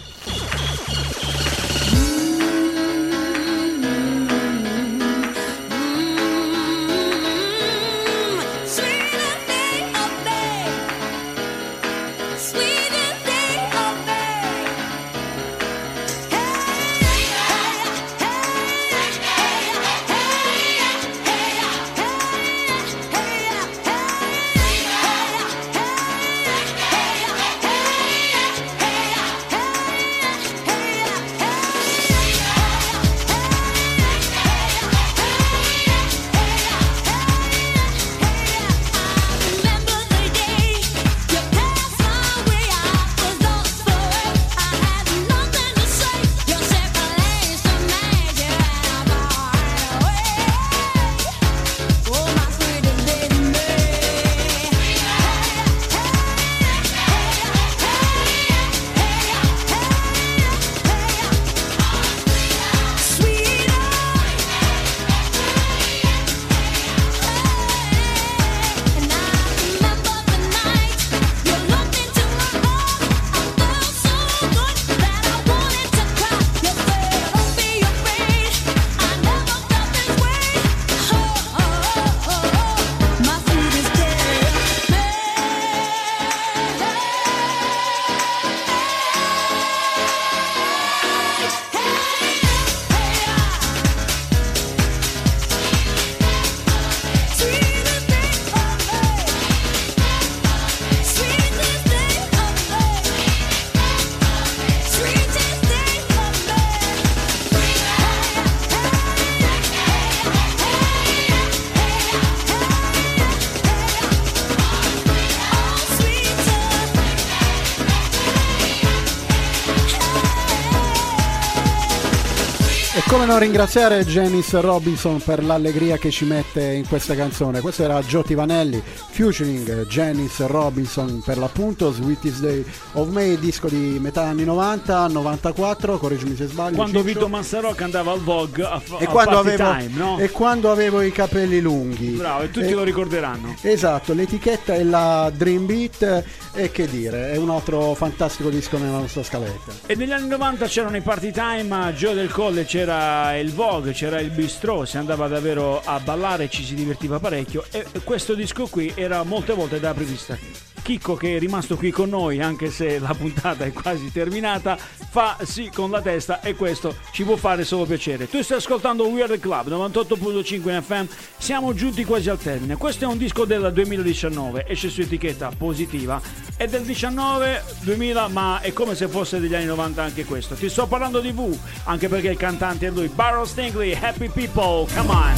Come 123.14 123.26
non 123.26 123.38
ringraziare 123.38 124.04
Janice 124.04 124.60
Robinson 124.60 125.22
per 125.22 125.44
l'allegria 125.44 125.96
che 125.98 126.10
ci 126.10 126.24
mette 126.24 126.72
in 126.72 126.88
questa 126.88 127.14
canzone. 127.14 127.60
Questo 127.60 127.84
era 127.84 128.00
Giotti 128.00 128.34
Vanelli, 128.34 128.82
featuring 128.82 129.86
Janice 129.86 130.48
Robinson 130.48 131.22
per 131.24 131.38
l'appunto, 131.38 131.92
Sweetest 131.92 132.40
Day 132.40 132.64
of 132.94 133.08
May, 133.10 133.38
disco 133.38 133.68
di 133.68 133.98
metà 134.00 134.22
anni 134.22 134.42
90, 134.42 135.06
94, 135.06 135.96
correggimi 135.96 136.34
se 136.34 136.46
sbaglio. 136.46 136.74
Quando 136.74 136.98
Ciccio. 136.98 137.12
Vito 137.12 137.28
Massarocca 137.28 137.84
andava 137.84 138.10
al 138.10 138.20
Vogue 138.20 138.64
a, 138.64 138.80
fa- 138.80 138.98
e 138.98 139.04
a 139.04 139.08
quando, 139.08 139.38
avevo, 139.38 139.62
time, 139.62 139.90
no? 139.94 140.18
e 140.18 140.30
quando 140.30 140.72
avevo 140.72 141.00
i 141.00 141.12
capelli 141.12 141.60
lunghi. 141.60 142.14
Bravo, 142.16 142.42
e 142.42 142.50
tutti 142.50 142.66
E- 142.66 142.74
lo 142.74 142.82
ricorderanno. 142.82 143.54
Esatto, 143.60 144.12
l'etichetta 144.12 144.74
è 144.74 144.82
la 144.82 145.30
Dream 145.32 145.66
Beat 145.66 146.24
e 146.52 146.72
che 146.72 146.88
dire, 146.88 147.30
è 147.30 147.36
un 147.36 147.50
altro 147.50 147.94
fantastico 147.94 148.48
disco 148.50 148.76
nella 148.76 148.98
nostra 148.98 149.22
scaletta. 149.22 149.72
E 149.86 149.94
negli 149.94 150.10
anni 150.10 150.26
90 150.26 150.66
c'erano 150.66 150.96
i 150.96 151.00
party 151.00 151.30
time, 151.30 151.76
a 151.76 151.92
Gio 151.92 152.12
del 152.12 152.32
Colle 152.32 152.64
c'era 152.64 153.02
il 153.36 153.52
Vogue, 153.52 153.92
c'era 153.92 154.20
il 154.20 154.30
bistrò, 154.30 154.84
si 154.84 154.96
andava 154.96 155.28
davvero 155.28 155.80
a 155.84 155.98
ballare, 156.00 156.48
ci 156.48 156.64
si 156.64 156.74
divertiva 156.74 157.18
parecchio 157.18 157.64
e 157.70 157.84
questo 158.02 158.34
disco 158.34 158.66
qui 158.66 158.92
era 158.94 159.22
molte 159.22 159.52
volte 159.54 159.80
da 159.80 159.90
apripista. 159.90 160.38
Chicco 160.84 161.14
che 161.14 161.36
è 161.36 161.38
rimasto 161.38 161.76
qui 161.76 161.90
con 161.90 162.10
noi 162.10 162.42
anche 162.42 162.70
se 162.70 162.98
la 162.98 163.14
puntata 163.14 163.64
è 163.64 163.72
quasi 163.72 164.12
terminata 164.12 164.76
fa 164.76 165.38
sì 165.42 165.70
con 165.72 165.90
la 165.90 166.02
testa 166.02 166.42
e 166.42 166.54
questo 166.54 166.96
ci 167.10 167.24
può 167.24 167.36
fare 167.36 167.64
solo 167.64 167.86
piacere. 167.86 168.28
Tu 168.28 168.42
stai 168.42 168.58
ascoltando 168.58 169.06
Weird 169.06 169.38
Club 169.40 169.68
98.5 169.68 170.68
in 170.68 170.82
FM, 170.82 171.04
siamo 171.38 171.72
giunti 171.72 172.04
quasi 172.04 172.28
al 172.28 172.38
termine. 172.38 172.76
Questo 172.76 173.04
è 173.04 173.06
un 173.06 173.16
disco 173.16 173.46
del 173.46 173.70
2019, 173.72 174.66
esce 174.66 174.90
su 174.90 175.00
etichetta 175.00 175.50
positiva, 175.56 176.20
è 176.56 176.66
del 176.66 176.82
19-2000 176.82 178.30
ma 178.30 178.60
è 178.60 178.72
come 178.74 178.94
se 178.94 179.08
fosse 179.08 179.40
degli 179.40 179.54
anni 179.54 179.64
90 179.64 180.02
anche 180.02 180.24
questo. 180.26 180.54
Ti 180.54 180.68
sto 180.68 180.86
parlando 180.86 181.20
di 181.20 181.30
V, 181.30 181.56
anche 181.84 182.08
perché 182.08 182.28
il 182.28 182.36
cantante 182.36 182.88
è 182.88 182.90
lui, 182.94 183.08
Barrow 183.08 183.44
Stingley, 183.44 183.94
Happy 183.94 184.28
People, 184.28 184.86
come 184.94 185.10
on. 185.10 185.34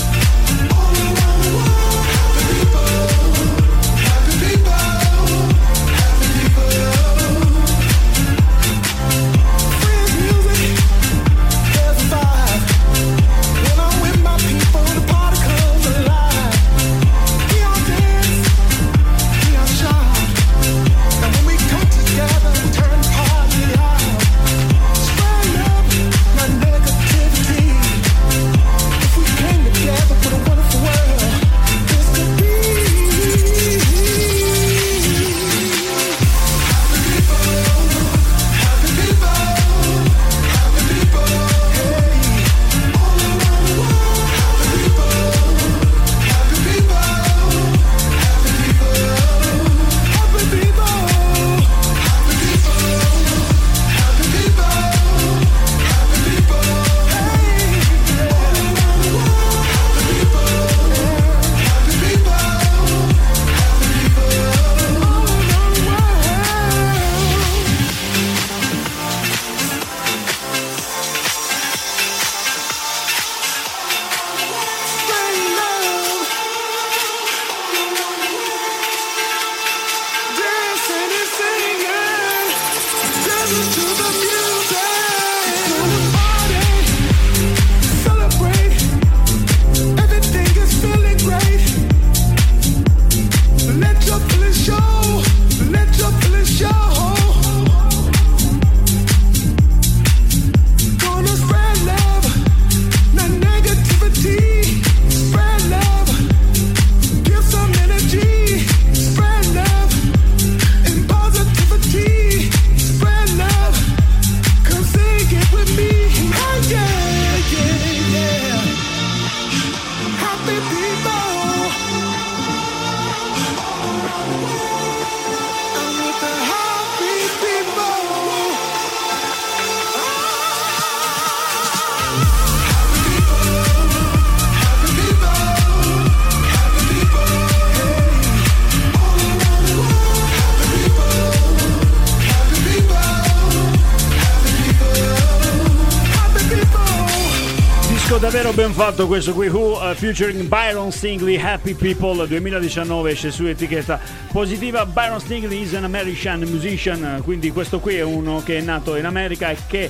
Ben 148.66 148.74
fatto 148.74 149.06
questo 149.06 149.32
qui 149.32 149.46
Who 149.46 149.78
uh, 149.78 149.94
featuring 149.94 150.48
Byron 150.48 150.90
Stingley 150.90 151.38
Happy 151.38 151.72
People 151.74 152.26
2019 152.26 153.12
esce 153.12 153.30
su 153.30 153.44
etichetta 153.44 154.00
positiva. 154.32 154.84
Byron 154.84 155.20
Stingley 155.20 155.62
is 155.62 155.74
an 155.74 155.84
American 155.84 156.40
musician 156.40 157.20
quindi 157.22 157.52
questo 157.52 157.78
qui 157.78 157.94
è 157.94 158.02
uno 158.02 158.42
che 158.44 158.58
è 158.58 158.60
nato 158.60 158.96
in 158.96 159.04
America 159.04 159.50
e 159.50 159.56
che 159.68 159.88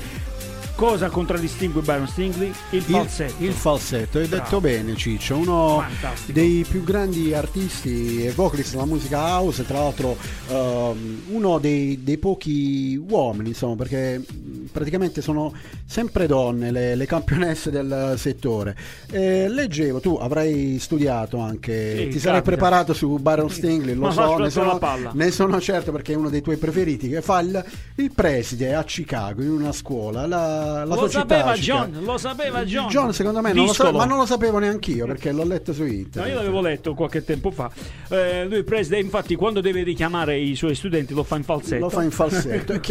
cosa 0.76 1.08
contraddistingue 1.08 1.80
Byron 1.80 2.06
Stingley? 2.06 2.52
Il 2.70 2.82
falsetto 2.82 3.42
Il 3.42 3.52
falsetto, 3.52 4.18
hai 4.18 4.28
detto 4.28 4.60
bene 4.60 4.94
Ciccio, 4.94 5.36
uno 5.36 5.80
Fantastico. 5.80 6.32
dei 6.32 6.64
più 6.68 6.84
grandi 6.84 7.32
artisti 7.34 8.24
e 8.24 8.30
vocalist 8.32 8.72
della 8.72 8.84
musica 8.84 9.18
house, 9.18 9.64
tra 9.64 9.78
l'altro 9.78 10.16
ehm, 10.48 11.22
uno 11.28 11.58
dei, 11.58 12.02
dei 12.04 12.18
pochi 12.18 12.96
uomini, 13.08 13.48
insomma, 13.48 13.74
perché 13.74 14.22
praticamente 14.70 15.22
sono 15.22 15.52
sempre 15.86 16.26
donne 16.26 16.70
le, 16.70 16.94
le 16.94 17.06
campionesse 17.06 17.70
del 17.70 18.14
settore. 18.18 18.76
E 19.10 19.48
leggevo, 19.48 20.00
tu 20.00 20.18
avrai 20.20 20.78
studiato 20.78 21.38
anche, 21.38 21.96
Sì, 21.96 22.08
ti 22.08 22.18
sarai 22.18 22.42
capita. 22.42 22.56
preparato 22.56 22.92
su 22.92 23.16
Byron 23.18 23.48
Stingley, 23.50 23.94
lo 23.94 24.02
Ma 24.06 24.10
so, 24.12 24.36
ne 24.36 24.50
sono, 24.50 24.78
ne 25.12 25.30
sono 25.30 25.58
certo 25.60 25.90
perché 25.90 26.12
è 26.12 26.16
uno 26.16 26.28
dei 26.28 26.42
tuoi 26.42 26.58
preferiti, 26.58 27.08
che 27.08 27.22
fa 27.22 27.40
il, 27.40 27.64
il 27.96 28.12
preside 28.14 28.74
a 28.74 28.84
Chicago 28.84 29.40
in 29.42 29.50
una 29.50 29.72
scuola. 29.72 30.26
La, 30.26 30.64
la 30.66 30.84
lo 30.84 30.96
sua 30.96 31.08
città, 31.08 31.36
sapeva. 31.38 31.52
John, 31.54 31.98
lo 32.02 32.18
sapeva 32.18 32.64
John. 32.64 32.88
John 32.88 33.12
secondo 33.12 33.40
me 33.40 33.52
non 33.52 33.66
lo 33.66 33.72
sa- 33.72 33.92
ma 33.92 34.04
non 34.04 34.18
lo 34.18 34.26
sapevo 34.26 34.58
neanche 34.58 34.90
io 34.92 35.06
perché 35.06 35.32
l'ho 35.32 35.44
letto 35.44 35.72
su 35.72 35.82
No, 35.82 35.88
internet. 35.92 36.30
io 36.30 36.36
l'avevo 36.38 36.60
letto 36.60 36.94
qualche 36.94 37.24
tempo 37.24 37.50
fa. 37.50 37.70
Eh, 38.08 38.46
lui 38.46 38.62
preside, 38.64 38.98
infatti, 38.98 39.34
quando 39.34 39.60
deve 39.60 39.82
richiamare 39.82 40.38
i 40.38 40.54
suoi 40.56 40.74
studenti 40.74 41.14
lo 41.14 41.22
fa 41.22 41.36
in 41.36 41.44
falsetto. 41.44 41.84
Lo 41.84 41.90
fa 41.90 42.02
in 42.02 42.10
falsetto. 42.10 42.80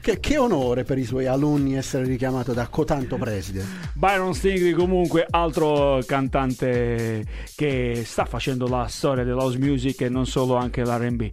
Che, 0.00 0.20
che 0.20 0.38
onore 0.38 0.84
per 0.84 0.98
i 0.98 1.04
suoi 1.04 1.26
alunni 1.26 1.76
essere 1.76 2.04
richiamato 2.04 2.52
da 2.52 2.66
cotanto 2.68 3.16
preside. 3.16 3.64
Byron 3.94 4.34
Stingley 4.34 4.72
comunque 4.72 5.26
altro 5.28 6.00
cantante 6.06 7.24
che 7.54 8.02
sta 8.04 8.24
facendo 8.24 8.66
la 8.66 8.86
storia 8.88 9.24
dell'house 9.24 9.58
music 9.58 10.00
e 10.02 10.08
non 10.08 10.26
solo 10.26 10.56
anche 10.56 10.82
l'R&B. 10.82 11.30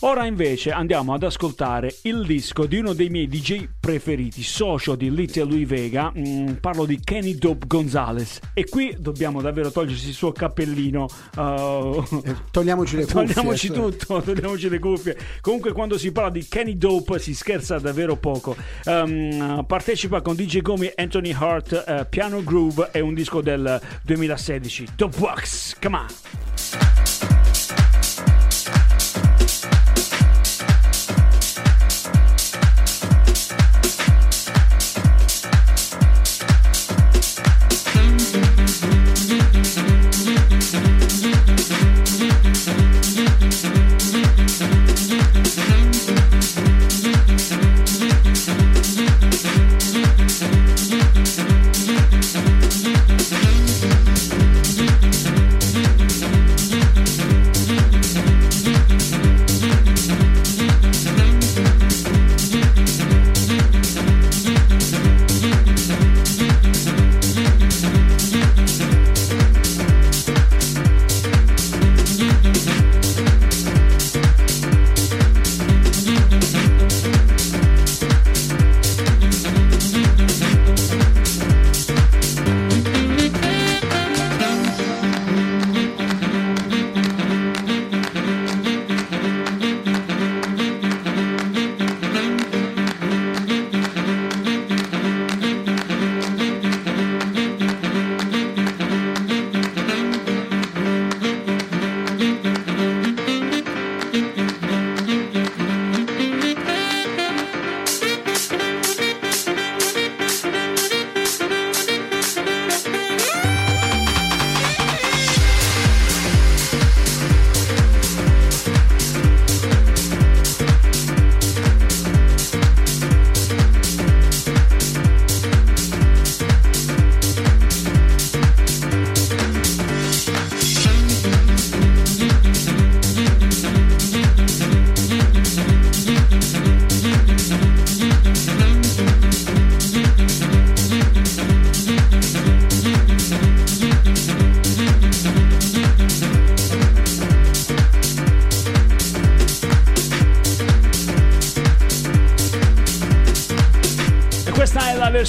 Ora 0.00 0.26
invece 0.26 0.72
andiamo 0.72 1.14
ad 1.14 1.22
ascoltare 1.22 1.94
il 2.02 2.26
disco 2.26 2.66
di 2.66 2.76
uno 2.76 2.92
dei 2.92 3.08
miei 3.08 3.26
DJ 3.28 3.66
preferiti, 3.80 4.42
socio 4.42 4.94
di 4.94 5.10
Little 5.10 5.44
Louis 5.44 5.66
Vega, 5.66 6.12
mm, 6.16 6.54
parlo 6.60 6.84
di 6.84 7.00
Kenny 7.02 7.36
Dope 7.36 7.66
Gonzalez 7.66 8.40
e 8.52 8.66
qui 8.68 8.94
dobbiamo 8.98 9.40
davvero 9.40 9.70
togliersi 9.72 10.08
il 10.08 10.14
suo 10.14 10.32
cappellino. 10.32 11.06
uh, 11.36 12.04
Eh, 12.24 12.34
Togliamoci 12.50 12.96
le 12.96 13.06
cuffie. 13.06 13.26
Togliamoci 13.32 13.70
tutto, 13.70 14.20
togliamoci 14.22 14.68
le 14.68 14.78
cuffie. 14.78 15.16
Comunque, 15.40 15.72
quando 15.72 15.96
si 15.96 16.12
parla 16.12 16.30
di 16.30 16.46
Kenny 16.46 16.76
Dope 16.76 17.18
si 17.18 17.34
scherza 17.34 17.78
davvero 17.78 18.16
poco. 18.16 18.54
Ehm, 18.84 19.64
partecipa 19.66 20.20
con 20.20 20.34
DJ 20.34 20.60
Gomi, 20.60 20.92
Anthony 20.94 21.32
Hart, 21.32 21.84
eh, 21.86 22.06
Piano 22.08 22.44
Groove 22.44 22.90
e 22.92 23.00
un 23.00 23.14
disco 23.14 23.40
del 23.40 23.80
2016. 24.02 24.88
Dope 24.94 25.16
Wax, 25.18 25.74
come 25.80 25.96
on. 25.96 27.35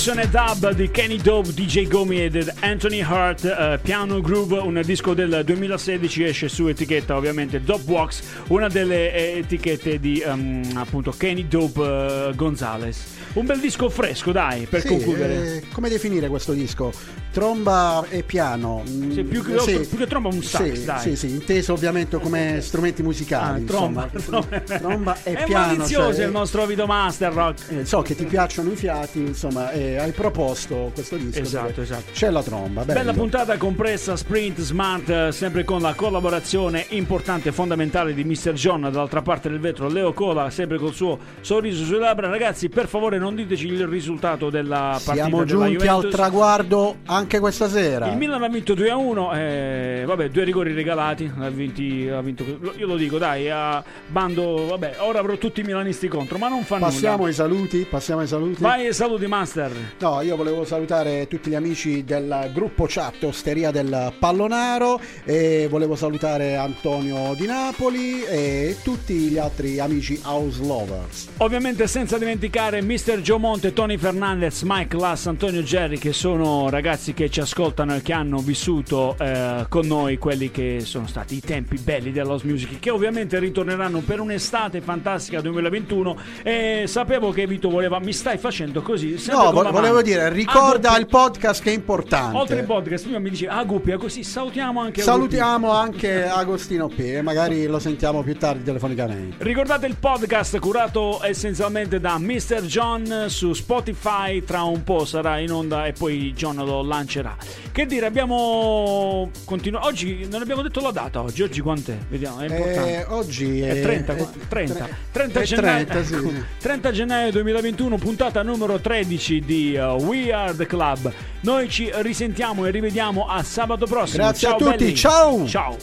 Versione 0.07 0.29
dub 0.29 0.71
di 0.73 0.89
Kenny 0.89 1.17
Dope, 1.17 1.51
DJ 1.53 1.85
Gomi 1.89 2.23
ed 2.23 2.53
Anthony 2.61 3.01
Hart, 3.01 3.43
eh, 3.43 3.77
Piano 3.81 4.21
Groove, 4.21 4.57
un 4.59 4.81
disco 4.85 5.13
del 5.13 5.41
2016, 5.43 6.23
esce 6.23 6.47
su 6.47 6.65
etichetta 6.67 7.17
ovviamente 7.17 7.61
Dope 7.61 7.91
Wax, 7.91 8.21
una 8.47 8.69
delle 8.69 9.13
eh, 9.13 9.39
etichette 9.39 9.99
di 9.99 10.21
ehm, 10.21 10.75
appunto 10.75 11.11
Kenny 11.11 11.45
Dope 11.49 11.81
eh, 12.29 12.31
Gonzalez. 12.35 13.15
Un 13.33 13.45
bel 13.45 13.59
disco 13.59 13.89
fresco, 13.89 14.31
dai, 14.31 14.65
per 14.65 14.79
Sì, 14.79 14.87
concludere. 14.87 15.33
eh, 15.57 15.63
come 15.73 15.89
definire 15.89 16.29
questo 16.29 16.53
disco? 16.53 16.93
Tromba 17.37 18.03
e 18.09 18.23
piano. 18.23 18.81
Sì, 18.83 19.23
più, 19.23 19.43
che, 19.43 19.85
più 19.87 19.95
che 19.95 20.07
tromba 20.07 20.29
un 20.29 20.41
sax, 20.41 20.71
sì, 20.71 20.85
dai. 20.85 20.99
sì, 21.01 21.15
sì, 21.15 21.29
inteso 21.29 21.73
ovviamente 21.73 22.17
come 22.17 22.61
strumenti 22.61 23.03
musicali. 23.03 23.61
Ah, 23.61 23.65
tromba, 23.67 24.09
insomma. 24.11 24.45
tromba 24.65 25.17
e 25.21 25.33
È 25.33 25.43
piano. 25.43 25.75
malizioso 25.75 26.15
cioè, 26.15 26.25
il 26.25 26.31
nostro 26.31 26.65
Vito 26.65 26.87
Master 26.87 27.31
Rock. 27.31 27.71
eh, 27.71 27.85
so 27.85 28.01
che 28.01 28.15
ti 28.15 28.25
piacciono 28.25 28.71
i 28.71 28.75
fiati, 28.75 29.19
insomma, 29.19 29.69
e 29.69 29.97
hai 29.97 30.13
proposto 30.13 30.89
questo 30.95 31.15
disco. 31.15 31.39
Esatto, 31.39 31.79
esatto. 31.79 32.11
C'è 32.11 32.31
la 32.31 32.41
tromba, 32.41 32.83
bello. 32.83 32.99
Bella 33.01 33.13
puntata 33.13 33.55
compressa 33.57 34.15
Sprint 34.15 34.59
Smart, 34.59 35.07
eh, 35.07 35.31
sempre 35.31 35.63
con 35.63 35.79
la 35.79 35.93
collaborazione 35.93 36.87
importante 36.89 37.49
e 37.49 37.51
fondamentale 37.51 38.15
di 38.15 38.23
Mr. 38.23 38.53
John, 38.53 38.81
dall'altra 38.81 39.21
parte 39.21 39.47
del 39.47 39.59
vetro 39.59 39.89
Leo 39.89 40.11
Cola, 40.11 40.49
sempre 40.49 40.79
col 40.79 40.95
suo 40.95 41.19
sorriso 41.41 41.85
sulle 41.85 41.99
labbra. 41.99 42.29
Ragazzi, 42.29 42.67
per 42.67 42.87
favore 42.87 43.19
non 43.19 43.35
diteci 43.35 43.67
il 43.67 43.85
risultato 43.85 44.49
della 44.49 44.99
partita 45.05 45.13
Siamo 45.13 45.45
giunti 45.45 45.85
al 45.85 46.07
traguardo 46.09 46.95
anche 47.05 47.25
questa 47.39 47.67
sera. 47.69 48.07
Il 48.07 48.17
Milan 48.17 48.41
ha 48.43 48.47
vinto 48.47 48.73
2 48.73 48.89
a 48.89 48.95
1, 48.95 49.33
eh, 49.33 50.03
vabbè, 50.05 50.29
due 50.29 50.43
rigori 50.45 50.73
regalati, 50.73 51.29
ha, 51.39 51.49
vinti- 51.49 52.07
ha 52.07 52.21
vinto, 52.21 52.43
io 52.77 52.87
lo 52.87 52.95
dico, 52.95 53.17
dai, 53.17 53.49
a 53.49 53.83
bando, 54.07 54.65
vabbè, 54.67 54.95
ora 54.99 55.19
avrò 55.19 55.35
tutti 55.35 55.59
i 55.59 55.63
milanisti 55.63 56.07
contro, 56.07 56.37
ma 56.37 56.47
non 56.47 56.63
fa 56.63 56.77
Passiamo 56.77 57.17
nulla. 57.17 57.27
ai 57.29 57.33
saluti, 57.33 57.85
passiamo 57.89 58.21
ai 58.21 58.27
saluti. 58.27 58.61
Vai 58.61 58.87
e 58.87 58.93
saluti 58.93 59.27
Master. 59.27 59.71
No, 59.99 60.21
io 60.21 60.35
volevo 60.35 60.63
salutare 60.65 61.27
tutti 61.27 61.49
gli 61.49 61.55
amici 61.55 62.03
del 62.03 62.49
gruppo 62.53 62.85
chat 62.87 63.23
Osteria 63.23 63.71
del 63.71 64.13
Pallonaro 64.17 64.99
e 65.25 65.67
volevo 65.69 65.95
salutare 65.95 66.55
Antonio 66.55 67.33
di 67.35 67.45
Napoli 67.45 68.23
e 68.23 68.77
tutti 68.83 69.13
gli 69.13 69.37
altri 69.37 69.79
amici 69.79 70.19
house 70.23 70.63
lovers. 70.63 71.27
Ovviamente 71.37 71.87
senza 71.87 72.17
dimenticare 72.17 72.81
Mr. 72.81 73.19
Joe 73.21 73.39
Monte, 73.39 73.73
Tony 73.73 73.97
Fernandez, 73.97 74.61
Mike 74.63 74.95
Lass, 74.95 75.25
Antonio 75.27 75.63
Gerri 75.63 75.97
che 75.97 76.13
sono 76.13 76.69
ragazzi 76.69 77.13
che 77.17 77.31
ci 77.31 77.39
ascoltano 77.39 77.95
e 77.95 78.03
che 78.03 78.13
hanno 78.13 78.37
vissuto 78.37 79.15
eh, 79.19 79.65
con 79.69 79.87
noi 79.87 80.19
quelli 80.19 80.51
che 80.51 80.81
sono 80.83 81.07
stati 81.07 81.33
i 81.37 81.39
tempi 81.39 81.75
belli 81.79 82.11
dell'house 82.11 82.45
music 82.45 82.77
che 82.77 82.91
ovviamente 82.91 83.39
ritorneranno 83.39 84.01
per 84.01 84.19
un'estate 84.19 84.81
fantastica 84.81 85.41
2021 85.41 86.15
e 86.43 86.83
sapevo 86.85 87.31
che 87.31 87.47
Vito 87.47 87.69
voleva 87.71 87.97
mi 87.99 88.13
stai 88.13 88.37
facendo 88.37 88.83
così 88.83 89.19
No, 89.29 89.51
vo- 89.51 89.71
volevo 89.71 90.03
dire, 90.03 90.29
ricorda 90.29 90.91
Ah, 90.91 90.99
il 90.99 91.07
podcast 91.07 91.63
che 91.63 91.71
è 91.71 91.73
importante. 91.73 92.37
oltre 92.37 92.59
il 92.59 92.65
podcast 92.65 93.05
prima 93.05 93.17
mi 93.17 93.31
dice 93.31 93.47
ah 93.47 93.63
Guppia 93.63 93.97
così 93.97 94.21
salutiamo 94.23 94.79
anche 94.79 95.01
Salutiamo 95.01 95.71
anche 95.71 96.23
Agostino 96.27 96.87
P 96.87 96.99
e 96.99 97.21
magari 97.23 97.65
lo 97.65 97.79
sentiamo 97.79 98.21
più 98.21 98.37
tardi 98.37 98.61
telefonicamente. 98.63 99.43
Ricordate 99.43 99.87
il 99.87 99.95
podcast 99.99 100.59
curato 100.59 101.23
essenzialmente 101.23 101.99
da 101.99 102.19
Mr. 102.19 102.61
John 102.61 103.25
su 103.27 103.53
Spotify, 103.53 104.43
tra 104.43 104.61
un 104.63 104.83
po' 104.83 105.03
sarà 105.05 105.39
in 105.39 105.51
onda 105.51 105.85
e 105.87 105.93
poi 105.93 106.33
John 106.35 106.57
lo 106.57 106.81
lancerà. 106.97 107.35
Che 107.71 107.85
dire, 107.85 108.05
abbiamo 108.05 109.29
continuato. 109.45 109.87
Oggi 109.87 110.27
non 110.29 110.41
abbiamo 110.41 110.61
detto 110.61 110.79
la 110.81 110.91
data 110.91 111.21
oggi, 111.21 111.41
oggi 111.43 111.61
quant'è? 111.61 111.97
Vediamo, 112.09 112.39
è 112.39 112.47
importante. 112.47 112.99
Eh, 112.99 113.05
oggi 113.09 113.61
È 113.61 113.73
è, 113.73 113.81
30, 113.81 114.15
è- 114.15 114.27
30, 114.47 114.73
tre- 114.73 114.95
30 115.11 115.39
è 115.39 115.43
gennaio, 115.43 115.85
30, 115.85 116.03
sì, 116.05 116.13
ecco, 116.15 116.29
sì. 116.29 116.43
30 116.59 116.91
gennaio 116.91 117.31
2021, 117.31 117.97
puntata 117.97 118.41
numero 118.43 118.79
13 118.79 119.39
di 119.41 119.75
uh, 119.75 119.81
We 120.03 120.31
Are 120.33 120.55
the 120.55 120.65
Club. 120.65 121.11
Noi 121.41 121.69
ci 121.69 121.89
risentiamo 121.95 122.65
e 122.65 122.71
rivediamo 122.71 123.27
a 123.27 123.43
sabato 123.43 123.85
prossimo. 123.85 124.23
Grazie 124.23 124.47
a 124.47 124.51
Ciao 124.51 124.59
tutti, 124.59 124.77
belli. 124.77 124.95
ciao! 124.95 125.47
Ciao. 125.47 125.77